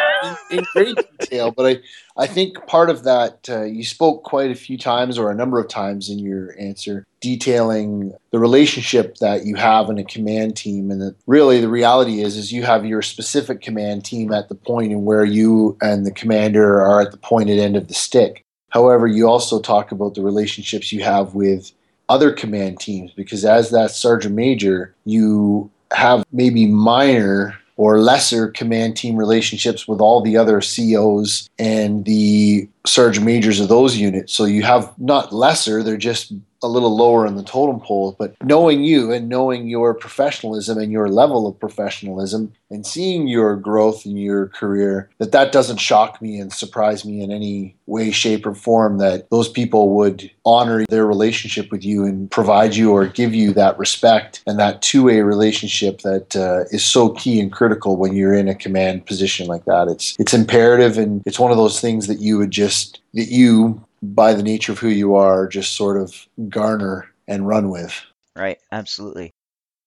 in, 0.51 0.59
in 0.59 0.65
great 0.73 0.97
detail, 1.19 1.51
but 1.51 1.67
I, 1.67 2.23
I 2.23 2.27
think 2.27 2.67
part 2.67 2.91
of 2.91 3.05
that, 3.05 3.49
uh, 3.49 3.63
you 3.63 3.85
spoke 3.85 4.25
quite 4.25 4.51
a 4.51 4.57
few 4.57 4.79
times 4.79 5.19
or 5.19 5.31
a 5.31 5.35
number 5.35 5.59
of 5.59 5.69
times 5.69 6.09
in 6.09 6.19
your 6.19 6.55
answer, 6.59 7.07
detailing 7.21 8.13
the 8.31 8.39
relationship 8.39 9.17
that 9.17 9.45
you 9.47 9.57
have 9.57 9.89
in 9.89 9.99
a 9.99 10.05
command 10.05 10.57
team. 10.57 10.91
And 10.91 11.01
that 11.01 11.17
really 11.27 11.61
the 11.61 11.69
reality 11.69 12.21
is, 12.21 12.37
is 12.37 12.53
you 12.53 12.63
have 12.63 12.85
your 12.85 13.03
specific 13.03 13.61
command 13.61 14.05
team 14.05 14.33
at 14.33 14.49
the 14.49 14.55
point 14.55 14.93
in 14.93 15.05
where 15.05 15.25
you 15.25 15.77
and 15.81 16.05
the 16.05 16.13
commander 16.13 16.81
are 16.81 17.01
at 17.01 17.11
the 17.11 17.19
pointed 17.19 17.59
end 17.59 17.77
of 17.77 17.89
the 17.89 17.95
stick. 17.95 18.45
However, 18.73 19.07
you 19.07 19.29
also 19.29 19.61
talk 19.61 19.93
about 19.93 20.15
the 20.15 20.23
relationships 20.23 20.93
you 20.93 21.03
have 21.03 21.35
with 21.35 21.73
other 22.09 22.33
command 22.33 22.81
teams 22.81 23.13
because 23.13 23.45
as 23.45 23.71
that 23.71 23.91
sergeant 23.91 24.35
major, 24.35 24.95
you 25.05 25.71
have 25.93 26.25
maybe 26.33 26.67
minor 26.67 27.55
or 27.77 28.01
lesser 28.01 28.49
command 28.49 28.97
team 28.97 29.17
relationships 29.17 29.87
with 29.87 30.01
all 30.01 30.23
the 30.23 30.37
other 30.37 30.61
COs 30.61 31.49
and 31.59 32.05
the 32.05 32.69
sergeant 32.87 33.27
majors 33.27 33.61
of 33.61 33.69
those 33.69 33.97
units. 33.97 34.35
So 34.35 34.45
you 34.45 34.63
have 34.63 34.93
not 34.99 35.33
lesser, 35.33 35.83
they're 35.83 35.97
just 35.97 36.33
a 36.63 36.69
little 36.69 36.97
lower 36.97 37.27
in 37.27 37.37
the 37.37 37.43
totem 37.43 37.81
pole. 37.81 38.15
But 38.19 38.35
knowing 38.43 38.83
you 38.83 39.13
and 39.13 39.29
knowing 39.29 39.69
your 39.69 39.95
professionalism 39.95 40.79
and 40.79 40.93
your 40.93 41.09
level 41.09 41.47
of 41.47 41.59
professionalism 41.59 42.53
and 42.71 42.87
seeing 42.87 43.29
your 43.29 43.57
growth 43.57 44.07
in 44.07 44.17
your 44.17 44.49
career, 44.49 45.11
that 45.19 45.33
that 45.33 45.53
doesn't 45.53 45.79
shock 45.79 46.23
me 46.23 46.39
and 46.39 46.53
surprise 46.53 47.05
me 47.05 47.23
in 47.23 47.31
any 47.31 47.77
way, 47.87 48.11
shape, 48.11 48.47
or 48.47 48.55
form 48.55 48.99
that 48.99 49.29
those 49.31 49.49
people 49.49 49.91
would 49.91 50.31
honor 50.45 50.85
their 50.89 51.07
relationship 51.07 51.71
with 51.71 51.85
you 51.85 52.05
and 52.05 52.31
provide 52.31 52.75
you 52.75 52.93
or 52.93 53.07
give 53.07 53.35
you 53.35 53.53
that 53.53 53.79
respect 53.79 54.43
and 54.47 54.59
that 54.59 54.83
two-way 54.83 55.21
relationship 55.21 56.01
that 56.01 56.35
uh, 56.37 56.65
is 56.71 56.85
so 56.85 57.11
key 57.11 57.41
and 57.41 57.53
critical 57.53 57.97
when 57.97 58.15
you're 58.15 58.35
in 58.35 58.49
a 58.49 58.55
command 58.55 59.05
position 59.07 59.47
like 59.47 59.65
that. 59.65 59.89
It's 59.89 60.17
it's 60.19 60.35
imperative 60.35 60.99
and 60.99 61.23
it's 61.27 61.39
one 61.39 61.51
of 61.51 61.57
those 61.57 61.81
things 61.81 62.07
that 62.07 62.21
you 62.21 62.39
would 62.39 62.51
just 62.51 63.01
that 63.15 63.29
you 63.29 63.83
by 64.03 64.35
the 64.35 64.43
nature 64.43 64.73
of 64.73 64.79
who 64.79 64.89
you 64.89 65.15
are, 65.15 65.47
just 65.47 65.75
sort 65.75 65.97
of 65.97 66.27
garner 66.49 67.09
and 67.29 67.47
run 67.47 67.71
with. 67.71 67.99
Right, 68.37 68.59
absolutely. 68.71 69.33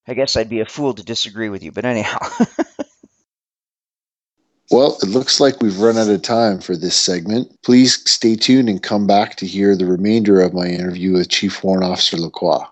I 0.08 0.14
guess 0.14 0.36
I'd 0.36 0.50
be 0.50 0.62
a 0.62 0.66
fool 0.66 0.94
to 0.94 1.04
disagree 1.04 1.50
with 1.50 1.64
you, 1.64 1.72
but 1.72 1.86
anyhow. 1.86 2.20
well, 4.72 4.98
it 5.02 5.10
looks 5.10 5.40
like 5.40 5.62
we've 5.62 5.80
run 5.80 5.98
out 5.98 6.10
of 6.10 6.22
time 6.22 6.62
for 6.62 6.78
this 6.78 6.96
segment. 6.96 7.62
Please 7.64 8.10
stay 8.10 8.36
tuned 8.36 8.70
and 8.70 8.82
come 8.82 9.08
back 9.08 9.36
to 9.38 9.48
hear 9.48 9.76
the 9.76 9.86
remainder 9.86 10.42
of 10.42 10.54
my 10.54 10.68
interview 10.68 11.14
with 11.14 11.30
Chief 11.30 11.64
Warrant 11.64 11.84
Officer 11.84 12.18
Lacroix. 12.18 12.66